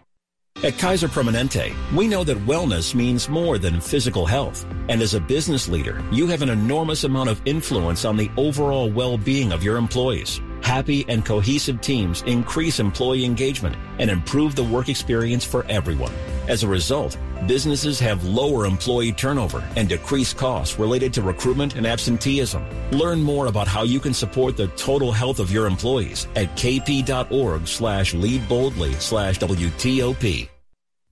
At 0.63 0.79
Kaiser 0.79 1.07
Permanente, 1.07 1.75
we 1.95 2.09
know 2.09 2.25
that 2.25 2.39
wellness 2.47 2.95
means 2.95 3.29
more 3.29 3.59
than 3.59 3.79
physical 3.79 4.25
health. 4.25 4.65
And 4.89 5.03
as 5.03 5.13
a 5.13 5.21
business 5.21 5.69
leader, 5.69 6.03
you 6.11 6.27
have 6.29 6.41
an 6.41 6.49
enormous 6.49 7.05
amount 7.05 7.29
of 7.29 7.43
influence 7.45 8.07
on 8.07 8.17
the 8.17 8.31
overall 8.39 8.91
well-being 8.91 9.53
of 9.53 9.63
your 9.63 9.77
employees. 9.77 10.41
Happy 10.67 11.05
and 11.07 11.25
cohesive 11.25 11.81
teams 11.81 12.23
increase 12.23 12.81
employee 12.81 13.25
engagement 13.25 13.77
and 14.01 14.11
improve 14.11 14.57
the 14.57 14.65
work 14.65 14.89
experience 14.89 15.45
for 15.45 15.65
everyone. 15.69 16.13
As 16.49 16.65
a 16.65 16.69
result, 16.69 17.17
businesses 17.47 18.01
have 18.01 18.25
lower 18.25 18.67
employee 18.67 19.13
turnover 19.13 19.63
and 19.77 19.89
decreased 19.89 20.37
costs 20.37 20.77
related 20.77 21.15
to 21.15 21.23
recruitment 21.23 21.77
and 21.77 21.87
absenteeism. 21.87 22.65
Learn 22.91 23.23
more 23.23 23.47
about 23.47 23.69
how 23.69 23.85
you 23.85 24.01
can 24.01 24.13
support 24.13 24.57
the 24.57 24.67
total 24.75 25.13
health 25.13 25.39
of 25.39 25.53
your 25.53 25.69
employees 25.69 26.27
at 26.35 26.49
kp.org 26.57 27.69
slash 27.69 28.13
lead 28.13 28.49
boldly 28.49 28.93
slash 28.95 29.39
WTOP. 29.39 30.49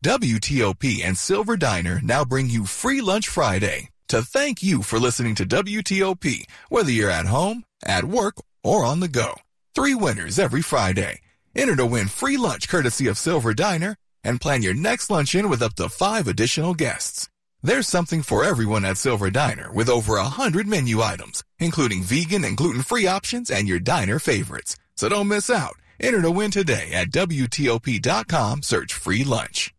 WTOP 0.04 1.04
and 1.04 1.16
Silver 1.16 1.56
Diner 1.56 2.00
now 2.02 2.24
bring 2.24 2.48
you 2.48 2.64
Free 2.64 3.00
Lunch 3.00 3.28
Friday 3.28 3.90
to 4.08 4.20
thank 4.20 4.64
you 4.64 4.82
for 4.82 4.98
listening 4.98 5.36
to 5.36 5.46
WTOP, 5.46 6.42
whether 6.70 6.90
you're 6.90 7.08
at 7.08 7.26
home, 7.26 7.62
at 7.86 8.04
work, 8.04 8.34
or 8.64 8.84
on 8.84 8.98
the 8.98 9.06
go. 9.06 9.34
Three 9.74 9.96
winners 9.96 10.38
every 10.38 10.62
Friday. 10.62 11.20
Enter 11.56 11.74
to 11.76 11.84
win 11.84 12.06
free 12.06 12.36
lunch 12.36 12.68
courtesy 12.68 13.08
of 13.08 13.18
Silver 13.18 13.52
Diner 13.52 13.96
and 14.22 14.40
plan 14.40 14.62
your 14.62 14.72
next 14.74 15.10
luncheon 15.10 15.48
with 15.48 15.62
up 15.62 15.74
to 15.74 15.88
five 15.88 16.28
additional 16.28 16.74
guests. 16.74 17.28
There's 17.60 17.88
something 17.88 18.22
for 18.22 18.44
everyone 18.44 18.84
at 18.84 18.98
Silver 18.98 19.30
Diner 19.30 19.72
with 19.72 19.88
over 19.88 20.14
a 20.14 20.24
hundred 20.24 20.68
menu 20.68 21.02
items, 21.02 21.42
including 21.58 22.04
vegan 22.04 22.44
and 22.44 22.56
gluten-free 22.56 23.08
options 23.08 23.50
and 23.50 23.66
your 23.66 23.80
diner 23.80 24.20
favorites. 24.20 24.76
So 24.94 25.08
don't 25.08 25.26
miss 25.26 25.50
out. 25.50 25.74
Enter 25.98 26.22
to 26.22 26.30
win 26.30 26.52
today 26.52 26.92
at 26.92 27.10
WTOP.com. 27.10 28.62
Search 28.62 28.94
free 28.94 29.24
lunch. 29.24 29.74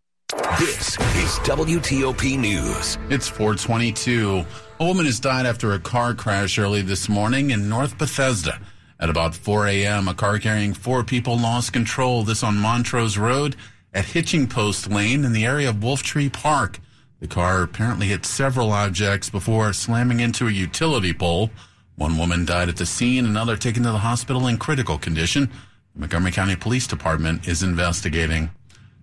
This 0.59 0.97
is 0.99 1.39
WTOP 1.47 2.37
News. 2.37 2.97
It's 3.09 3.29
422. 3.29 4.45
A 4.81 4.85
woman 4.85 5.05
has 5.05 5.21
died 5.21 5.45
after 5.45 5.71
a 5.71 5.79
car 5.79 6.13
crash 6.13 6.59
early 6.59 6.81
this 6.81 7.07
morning 7.07 7.51
in 7.51 7.69
North 7.69 7.97
Bethesda. 7.97 8.59
At 8.99 9.09
about 9.09 9.35
4 9.35 9.67
a.m., 9.67 10.07
a 10.07 10.13
car 10.13 10.39
carrying 10.39 10.73
four 10.73 11.03
people 11.03 11.37
lost 11.37 11.73
control. 11.73 12.23
This 12.23 12.43
on 12.43 12.57
Montrose 12.57 13.17
Road 13.17 13.55
at 13.93 14.05
Hitching 14.05 14.47
Post 14.47 14.89
Lane 14.89 15.25
in 15.25 15.33
the 15.33 15.45
area 15.45 15.69
of 15.69 15.83
Wolf 15.83 16.01
Tree 16.01 16.29
Park. 16.29 16.79
The 17.19 17.27
car 17.27 17.63
apparently 17.63 18.07
hit 18.07 18.25
several 18.25 18.71
objects 18.71 19.29
before 19.29 19.73
slamming 19.73 20.19
into 20.19 20.47
a 20.47 20.51
utility 20.51 21.13
pole. 21.13 21.49
One 21.95 22.17
woman 22.17 22.45
died 22.45 22.69
at 22.69 22.77
the 22.77 22.85
scene, 22.85 23.25
another 23.25 23.55
taken 23.57 23.83
to 23.83 23.91
the 23.91 23.99
hospital 23.99 24.47
in 24.47 24.57
critical 24.57 24.97
condition. 24.97 25.49
The 25.93 26.01
Montgomery 26.01 26.31
County 26.31 26.55
Police 26.55 26.87
Department 26.87 27.47
is 27.47 27.63
investigating. 27.63 28.49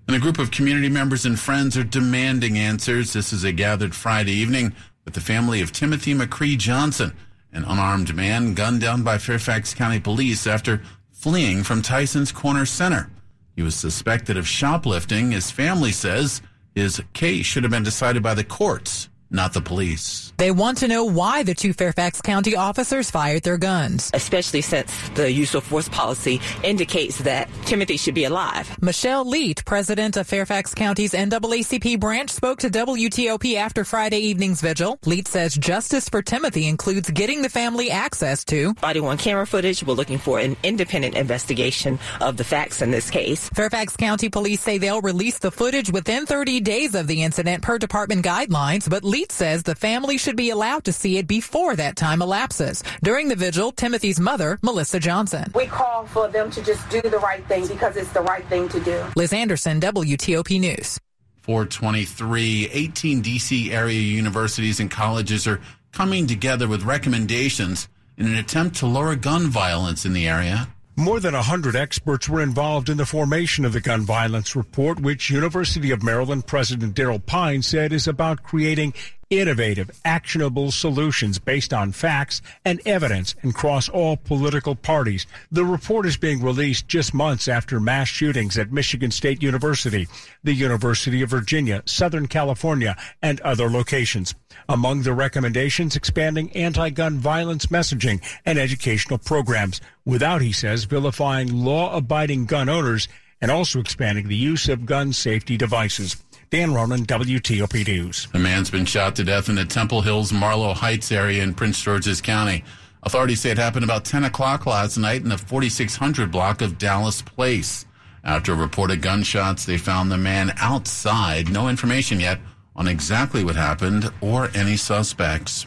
And 0.06 0.16
a 0.16 0.20
group 0.20 0.38
of 0.38 0.50
community 0.50 0.88
members 0.88 1.24
and 1.24 1.38
friends 1.38 1.76
are 1.76 1.84
demanding 1.84 2.58
answers. 2.58 3.12
This 3.12 3.32
is 3.32 3.44
a 3.44 3.52
gathered 3.52 3.94
Friday 3.94 4.32
evening 4.32 4.74
with 5.04 5.14
the 5.14 5.20
family 5.20 5.60
of 5.62 5.72
Timothy 5.72 6.14
McCree 6.14 6.58
Johnson, 6.58 7.16
an 7.52 7.64
unarmed 7.64 8.14
man 8.14 8.54
gunned 8.54 8.80
down 8.80 9.02
by 9.02 9.18
Fairfax 9.18 9.74
County 9.74 10.00
Police 10.00 10.46
after 10.46 10.82
fleeing 11.10 11.62
from 11.62 11.82
Tyson's 11.82 12.32
Corner 12.32 12.64
Center. 12.64 13.10
He 13.54 13.62
was 13.62 13.74
suspected 13.74 14.36
of 14.36 14.48
shoplifting. 14.48 15.32
His 15.32 15.50
family 15.50 15.92
says 15.92 16.40
his 16.74 17.02
case 17.12 17.44
should 17.46 17.62
have 17.64 17.70
been 17.70 17.82
decided 17.82 18.22
by 18.22 18.34
the 18.34 18.44
courts, 18.44 19.08
not 19.32 19.52
the 19.52 19.60
police. 19.60 20.32
They 20.36 20.50
want 20.50 20.78
to 20.78 20.88
know 20.88 21.04
why 21.04 21.42
the 21.42 21.54
two 21.54 21.72
Fairfax 21.72 22.20
County 22.20 22.56
officers 22.56 23.10
fired 23.10 23.42
their 23.42 23.58
guns. 23.58 24.10
Especially 24.12 24.60
since 24.60 24.92
the 25.10 25.30
use 25.30 25.54
of 25.54 25.64
force 25.64 25.88
policy 25.88 26.40
indicates 26.62 27.18
that 27.18 27.48
Timothy 27.64 27.96
should 27.96 28.14
be 28.14 28.24
alive. 28.24 28.76
Michelle 28.82 29.24
Leet, 29.24 29.64
president 29.64 30.16
of 30.16 30.26
Fairfax 30.26 30.74
County's 30.74 31.12
NAACP 31.12 31.98
branch, 32.00 32.30
spoke 32.30 32.58
to 32.60 32.70
WTOP 32.70 33.54
after 33.54 33.84
Friday 33.84 34.18
evening's 34.18 34.60
vigil. 34.60 34.98
Leet 35.06 35.28
says 35.28 35.54
justice 35.54 36.08
for 36.08 36.22
Timothy 36.22 36.66
includes 36.66 37.10
getting 37.10 37.42
the 37.42 37.48
family 37.48 37.90
access 37.90 38.44
to 38.46 38.74
body 38.74 39.00
worn 39.00 39.16
camera 39.16 39.46
footage. 39.46 39.82
We're 39.84 39.94
looking 39.94 40.18
for 40.18 40.38
an 40.38 40.56
independent 40.62 41.14
investigation 41.14 41.98
of 42.20 42.36
the 42.36 42.44
facts 42.44 42.82
in 42.82 42.90
this 42.90 43.10
case. 43.10 43.48
Fairfax 43.50 43.96
County 43.96 44.28
police 44.28 44.60
say 44.60 44.78
they'll 44.78 45.00
release 45.00 45.38
the 45.38 45.50
footage 45.50 45.90
within 45.90 46.26
30 46.26 46.60
days 46.60 46.94
of 46.94 47.06
the 47.06 47.22
incident 47.22 47.62
per 47.62 47.78
department 47.78 48.24
guidelines, 48.24 48.88
but 48.88 49.04
Leet 49.04 49.21
says 49.30 49.62
the 49.62 49.74
family 49.74 50.18
should 50.18 50.36
be 50.36 50.50
allowed 50.50 50.84
to 50.84 50.92
see 50.92 51.18
it 51.18 51.28
before 51.28 51.76
that 51.76 51.94
time 51.94 52.22
elapses. 52.22 52.82
During 53.04 53.28
the 53.28 53.36
vigil, 53.36 53.70
Timothy's 53.70 54.18
mother, 54.18 54.58
Melissa 54.62 54.98
Johnson. 54.98 55.52
We 55.54 55.66
call 55.66 56.06
for 56.06 56.28
them 56.28 56.50
to 56.50 56.62
just 56.62 56.88
do 56.88 57.02
the 57.02 57.18
right 57.18 57.46
thing 57.46 57.66
because 57.68 57.96
it's 57.96 58.12
the 58.12 58.22
right 58.22 58.44
thing 58.46 58.68
to 58.70 58.80
do. 58.80 59.04
Liz 59.14 59.32
Anderson, 59.32 59.80
WTOP 59.80 60.58
News. 60.58 60.98
423, 61.42 62.70
18 62.72 63.20
D.C. 63.20 63.72
area 63.72 64.00
universities 64.00 64.80
and 64.80 64.90
colleges 64.90 65.46
are 65.46 65.60
coming 65.92 66.26
together 66.26 66.66
with 66.66 66.84
recommendations 66.84 67.88
in 68.16 68.26
an 68.26 68.36
attempt 68.36 68.76
to 68.76 68.86
lower 68.86 69.16
gun 69.16 69.48
violence 69.48 70.06
in 70.06 70.12
the 70.12 70.28
area. 70.28 70.68
More 70.96 71.20
than 71.20 71.32
100 71.32 71.74
experts 71.74 72.28
were 72.28 72.42
involved 72.42 72.90
in 72.90 72.98
the 72.98 73.06
formation 73.06 73.64
of 73.64 73.72
the 73.72 73.80
gun 73.80 74.02
violence 74.02 74.54
report, 74.54 75.00
which 75.00 75.30
University 75.30 75.90
of 75.90 76.02
Maryland 76.02 76.46
President 76.46 76.94
Darryl 76.94 77.24
Pines 77.24 77.66
said 77.66 77.94
is 77.94 78.06
about 78.06 78.42
creating 78.42 78.92
innovative, 79.32 79.90
actionable 80.04 80.70
solutions 80.70 81.38
based 81.38 81.72
on 81.72 81.92
facts 81.92 82.42
and 82.64 82.80
evidence 82.86 83.34
and 83.42 83.54
all 83.92 84.16
political 84.16 84.74
parties. 84.74 85.26
The 85.50 85.64
report 85.64 86.06
is 86.06 86.16
being 86.16 86.42
released 86.42 86.88
just 86.88 87.14
months 87.14 87.48
after 87.48 87.80
mass 87.80 88.08
shootings 88.08 88.58
at 88.58 88.72
Michigan 88.72 89.10
State 89.10 89.42
University, 89.42 90.06
the 90.44 90.52
University 90.52 91.22
of 91.22 91.30
Virginia, 91.30 91.82
Southern 91.86 92.28
California, 92.28 92.96
and 93.22 93.40
other 93.40 93.70
locations. 93.70 94.34
Among 94.68 95.02
the 95.02 95.14
recommendations, 95.14 95.96
expanding 95.96 96.50
anti-gun 96.52 97.18
violence 97.18 97.66
messaging 97.66 98.22
and 98.44 98.58
educational 98.58 99.18
programs 99.18 99.80
without, 100.04 100.42
he 100.42 100.52
says, 100.52 100.84
vilifying 100.84 101.64
law-abiding 101.64 102.46
gun 102.46 102.68
owners 102.68 103.08
and 103.40 103.50
also 103.50 103.80
expanding 103.80 104.28
the 104.28 104.36
use 104.36 104.68
of 104.68 104.86
gun 104.86 105.12
safety 105.12 105.56
devices. 105.56 106.22
Dan 106.52 106.74
Ronan, 106.74 107.06
WTOP 107.06 107.88
News. 107.88 108.28
A 108.34 108.38
man's 108.38 108.70
been 108.70 108.84
shot 108.84 109.16
to 109.16 109.24
death 109.24 109.48
in 109.48 109.54
the 109.54 109.64
Temple 109.64 110.02
Hills 110.02 110.34
Marlow 110.34 110.74
Heights 110.74 111.10
area 111.10 111.42
in 111.42 111.54
Prince 111.54 111.80
George's 111.80 112.20
County. 112.20 112.62
Authorities 113.04 113.40
say 113.40 113.52
it 113.52 113.56
happened 113.56 113.84
about 113.84 114.04
10 114.04 114.24
o'clock 114.24 114.66
last 114.66 114.98
night 114.98 115.22
in 115.22 115.30
the 115.30 115.38
4600 115.38 116.30
block 116.30 116.60
of 116.60 116.76
Dallas 116.76 117.22
Place. 117.22 117.86
After 118.22 118.54
reported 118.54 119.00
gunshots, 119.00 119.64
they 119.64 119.78
found 119.78 120.12
the 120.12 120.18
man 120.18 120.52
outside. 120.58 121.48
No 121.48 121.70
information 121.70 122.20
yet 122.20 122.38
on 122.76 122.86
exactly 122.86 123.42
what 123.42 123.56
happened 123.56 124.12
or 124.20 124.50
any 124.54 124.76
suspects. 124.76 125.66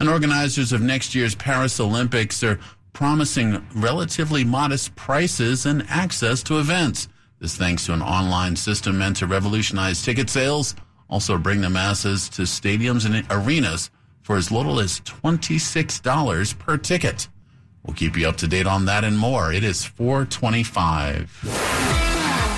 And 0.00 0.06
organizers 0.06 0.70
of 0.70 0.82
next 0.82 1.14
year's 1.14 1.34
Paris 1.34 1.80
Olympics 1.80 2.44
are 2.44 2.60
promising 2.92 3.66
relatively 3.74 4.44
modest 4.44 4.96
prices 4.96 5.64
and 5.64 5.86
access 5.88 6.42
to 6.42 6.58
events. 6.58 7.08
This 7.38 7.56
thanks 7.56 7.86
to 7.86 7.92
an 7.92 8.02
online 8.02 8.56
system 8.56 8.98
meant 8.98 9.16
to 9.16 9.26
revolutionize 9.26 10.02
ticket 10.02 10.30
sales, 10.30 10.74
also 11.08 11.36
bring 11.36 11.60
the 11.60 11.70
masses 11.70 12.28
to 12.30 12.42
stadiums 12.42 13.04
and 13.04 13.26
arenas 13.30 13.90
for 14.22 14.36
as 14.36 14.50
little 14.50 14.80
as 14.80 15.00
$26 15.00 16.58
per 16.58 16.76
ticket. 16.78 17.28
We'll 17.84 17.94
keep 17.94 18.16
you 18.16 18.28
up 18.28 18.36
to 18.38 18.48
date 18.48 18.66
on 18.66 18.86
that 18.86 19.04
and 19.04 19.16
more. 19.16 19.52
It 19.52 19.62
is 19.62 19.84
425. 19.84 21.30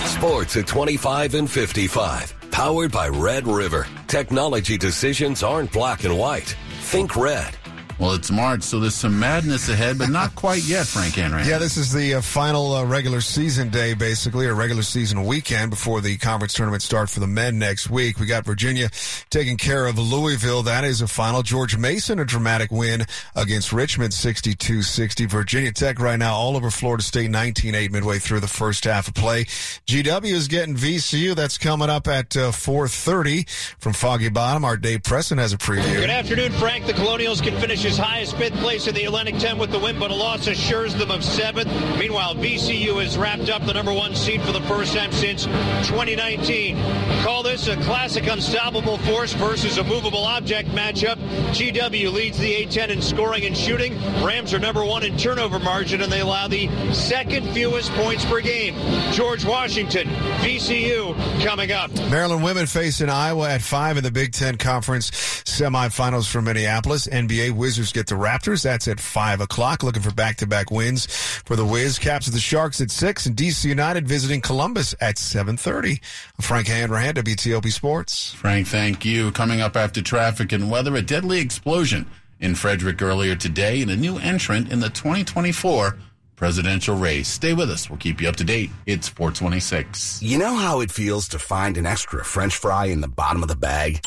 Sports 0.06 0.56
at 0.56 0.66
25 0.66 1.34
and 1.34 1.50
55. 1.50 2.50
Powered 2.50 2.90
by 2.90 3.08
Red 3.08 3.46
River. 3.46 3.86
Technology 4.06 4.78
decisions 4.78 5.42
aren't 5.42 5.70
black 5.70 6.04
and 6.04 6.16
white. 6.18 6.56
Think 6.80 7.14
red. 7.14 7.57
Well, 7.98 8.12
it's 8.12 8.30
March, 8.30 8.62
so 8.62 8.78
there's 8.78 8.94
some 8.94 9.18
madness 9.18 9.68
ahead, 9.68 9.98
but 9.98 10.08
not 10.08 10.32
quite 10.36 10.62
yet, 10.62 10.86
Frank 10.86 11.14
Hanrahan. 11.14 11.48
Yeah, 11.48 11.58
this 11.58 11.76
is 11.76 11.92
the 11.92 12.14
uh, 12.14 12.20
final 12.20 12.74
uh, 12.74 12.84
regular 12.84 13.20
season 13.20 13.70
day, 13.70 13.92
basically, 13.92 14.46
or 14.46 14.54
regular 14.54 14.84
season 14.84 15.24
weekend 15.24 15.70
before 15.70 16.00
the 16.00 16.16
conference 16.16 16.52
tournament 16.52 16.82
start 16.82 17.10
for 17.10 17.18
the 17.18 17.26
men 17.26 17.58
next 17.58 17.90
week. 17.90 18.20
We 18.20 18.26
got 18.26 18.44
Virginia 18.44 18.88
taking 19.30 19.56
care 19.56 19.86
of 19.86 19.98
Louisville. 19.98 20.62
That 20.62 20.84
is 20.84 21.00
a 21.00 21.08
final. 21.08 21.42
George 21.42 21.76
Mason, 21.76 22.20
a 22.20 22.24
dramatic 22.24 22.70
win 22.70 23.04
against 23.34 23.72
Richmond, 23.72 24.12
62-60. 24.12 25.28
Virginia 25.28 25.72
Tech 25.72 25.98
right 25.98 26.20
now 26.20 26.34
all 26.34 26.56
over 26.56 26.70
Florida 26.70 27.02
State, 27.02 27.32
19-8 27.32 27.90
midway 27.90 28.20
through 28.20 28.38
the 28.38 28.46
first 28.46 28.84
half 28.84 29.08
of 29.08 29.14
play. 29.14 29.42
GW 29.88 30.32
is 30.32 30.46
getting 30.46 30.76
VCU. 30.76 31.34
That's 31.34 31.58
coming 31.58 31.90
up 31.90 32.06
at 32.06 32.36
uh, 32.36 32.52
4.30 32.52 33.48
from 33.80 33.92
Foggy 33.92 34.28
Bottom. 34.28 34.64
Our 34.64 34.76
Dave 34.76 35.02
Preston 35.02 35.38
has 35.38 35.52
a 35.52 35.58
preview. 35.58 35.96
Good 35.96 36.10
afternoon, 36.10 36.52
Frank. 36.52 36.86
The 36.86 36.92
Colonials 36.92 37.40
can 37.40 37.58
finish 37.58 37.87
his 37.88 37.96
highest 37.96 38.36
fifth 38.36 38.54
place 38.56 38.86
in 38.86 38.94
the 38.94 39.04
Atlantic 39.04 39.38
10 39.38 39.56
with 39.56 39.70
the 39.70 39.78
win, 39.78 39.98
but 39.98 40.10
a 40.10 40.14
loss 40.14 40.46
assures 40.46 40.94
them 40.96 41.10
of 41.10 41.24
seventh. 41.24 41.72
Meanwhile, 41.98 42.34
VCU 42.34 43.02
has 43.02 43.16
wrapped 43.16 43.48
up 43.48 43.64
the 43.64 43.72
number 43.72 43.94
one 43.94 44.14
seed 44.14 44.42
for 44.42 44.52
the 44.52 44.60
first 44.62 44.94
time 44.94 45.10
since 45.10 45.46
2019. 45.88 46.76
Call 47.22 47.42
this 47.42 47.66
a 47.66 47.76
classic 47.84 48.26
unstoppable 48.26 48.98
force 48.98 49.32
versus 49.32 49.78
a 49.78 49.84
movable 49.84 50.24
object 50.24 50.68
matchup. 50.70 51.16
GW 51.54 52.12
leads 52.12 52.36
the 52.36 52.52
A10 52.66 52.90
in 52.90 53.00
scoring 53.00 53.46
and 53.46 53.56
shooting. 53.56 53.94
Rams 54.22 54.52
are 54.52 54.58
number 54.58 54.84
one 54.84 55.02
in 55.02 55.16
turnover 55.16 55.58
margin, 55.58 56.02
and 56.02 56.12
they 56.12 56.20
allow 56.20 56.46
the 56.46 56.68
second 56.92 57.48
fewest 57.54 57.90
points 57.92 58.22
per 58.26 58.42
game. 58.42 58.74
George 59.12 59.46
Washington, 59.46 60.08
VCU, 60.38 61.44
coming 61.44 61.72
up. 61.72 61.92
Maryland 62.10 62.42
women 62.42 62.66
facing 62.66 63.08
Iowa 63.08 63.50
at 63.50 63.60
five 63.60 63.96
in 63.96 64.04
the 64.04 64.10
Big 64.10 64.32
Ten 64.32 64.56
Conference 64.56 65.10
semifinals 65.10 66.28
for 66.28 66.40
Minneapolis. 66.40 67.06
NBA 67.06 67.52
Wizards 67.52 67.92
get 67.92 68.06
the 68.06 68.14
Raptors. 68.14 68.62
That's 68.62 68.86
at 68.88 69.00
five 69.00 69.40
o'clock. 69.40 69.82
Looking 69.82 70.02
for 70.02 70.12
back-to-back 70.12 70.70
wins 70.70 71.06
for 71.06 71.56
the 71.56 71.64
Wiz. 71.64 71.98
Caps 71.98 72.28
of 72.28 72.34
the 72.34 72.40
Sharks 72.40 72.80
at 72.80 72.90
six, 72.90 73.26
and 73.26 73.36
DC 73.36 73.64
United 73.64 74.06
visiting 74.06 74.40
Columbus 74.40 74.94
at 75.00 75.18
seven 75.18 75.56
thirty. 75.56 76.00
Frank 76.40 76.68
Hanrahan, 76.68 77.14
WTOP 77.14 77.72
Sports. 77.72 78.32
Frank, 78.32 78.68
thank 78.68 79.04
you. 79.04 79.32
Coming 79.32 79.60
up 79.60 79.76
after 79.76 80.00
traffic 80.02 80.52
and 80.52 80.70
weather, 80.70 80.94
a 80.94 81.02
deadly 81.02 81.40
explosion 81.40 82.06
in 82.40 82.54
Frederick 82.54 83.02
earlier 83.02 83.34
today, 83.34 83.82
and 83.82 83.90
a 83.90 83.96
new 83.96 84.18
entrant 84.18 84.70
in 84.70 84.80
the 84.80 84.90
2024 84.90 85.96
presidential 86.38 86.96
race. 86.96 87.28
Stay 87.28 87.52
with 87.52 87.70
us. 87.70 87.90
We'll 87.90 87.98
keep 87.98 88.20
you 88.20 88.28
up 88.28 88.36
to 88.36 88.44
date. 88.44 88.70
It's 88.86 89.08
426. 89.08 90.22
You 90.22 90.38
know 90.38 90.54
how 90.54 90.80
it 90.80 90.90
feels 90.90 91.28
to 91.28 91.38
find 91.38 91.76
an 91.76 91.84
extra 91.84 92.24
French 92.24 92.56
fry 92.56 92.86
in 92.86 93.00
the 93.00 93.08
bottom 93.08 93.42
of 93.42 93.48
the 93.48 93.56
bag? 93.56 94.00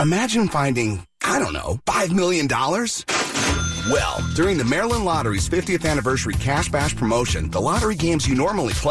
Imagine 0.00 0.48
finding, 0.48 1.06
I 1.24 1.38
don't 1.38 1.52
know, 1.52 1.80
$5 1.86 2.12
million? 2.12 2.48
Well, 3.90 4.26
during 4.34 4.56
the 4.56 4.64
Maryland 4.64 5.04
Lottery's 5.04 5.48
50th 5.48 5.88
anniversary 5.88 6.34
Cash 6.34 6.70
Bash 6.70 6.96
promotion, 6.96 7.50
the 7.50 7.60
lottery 7.60 7.94
games 7.94 8.26
you 8.26 8.34
normally 8.34 8.72
play 8.72 8.82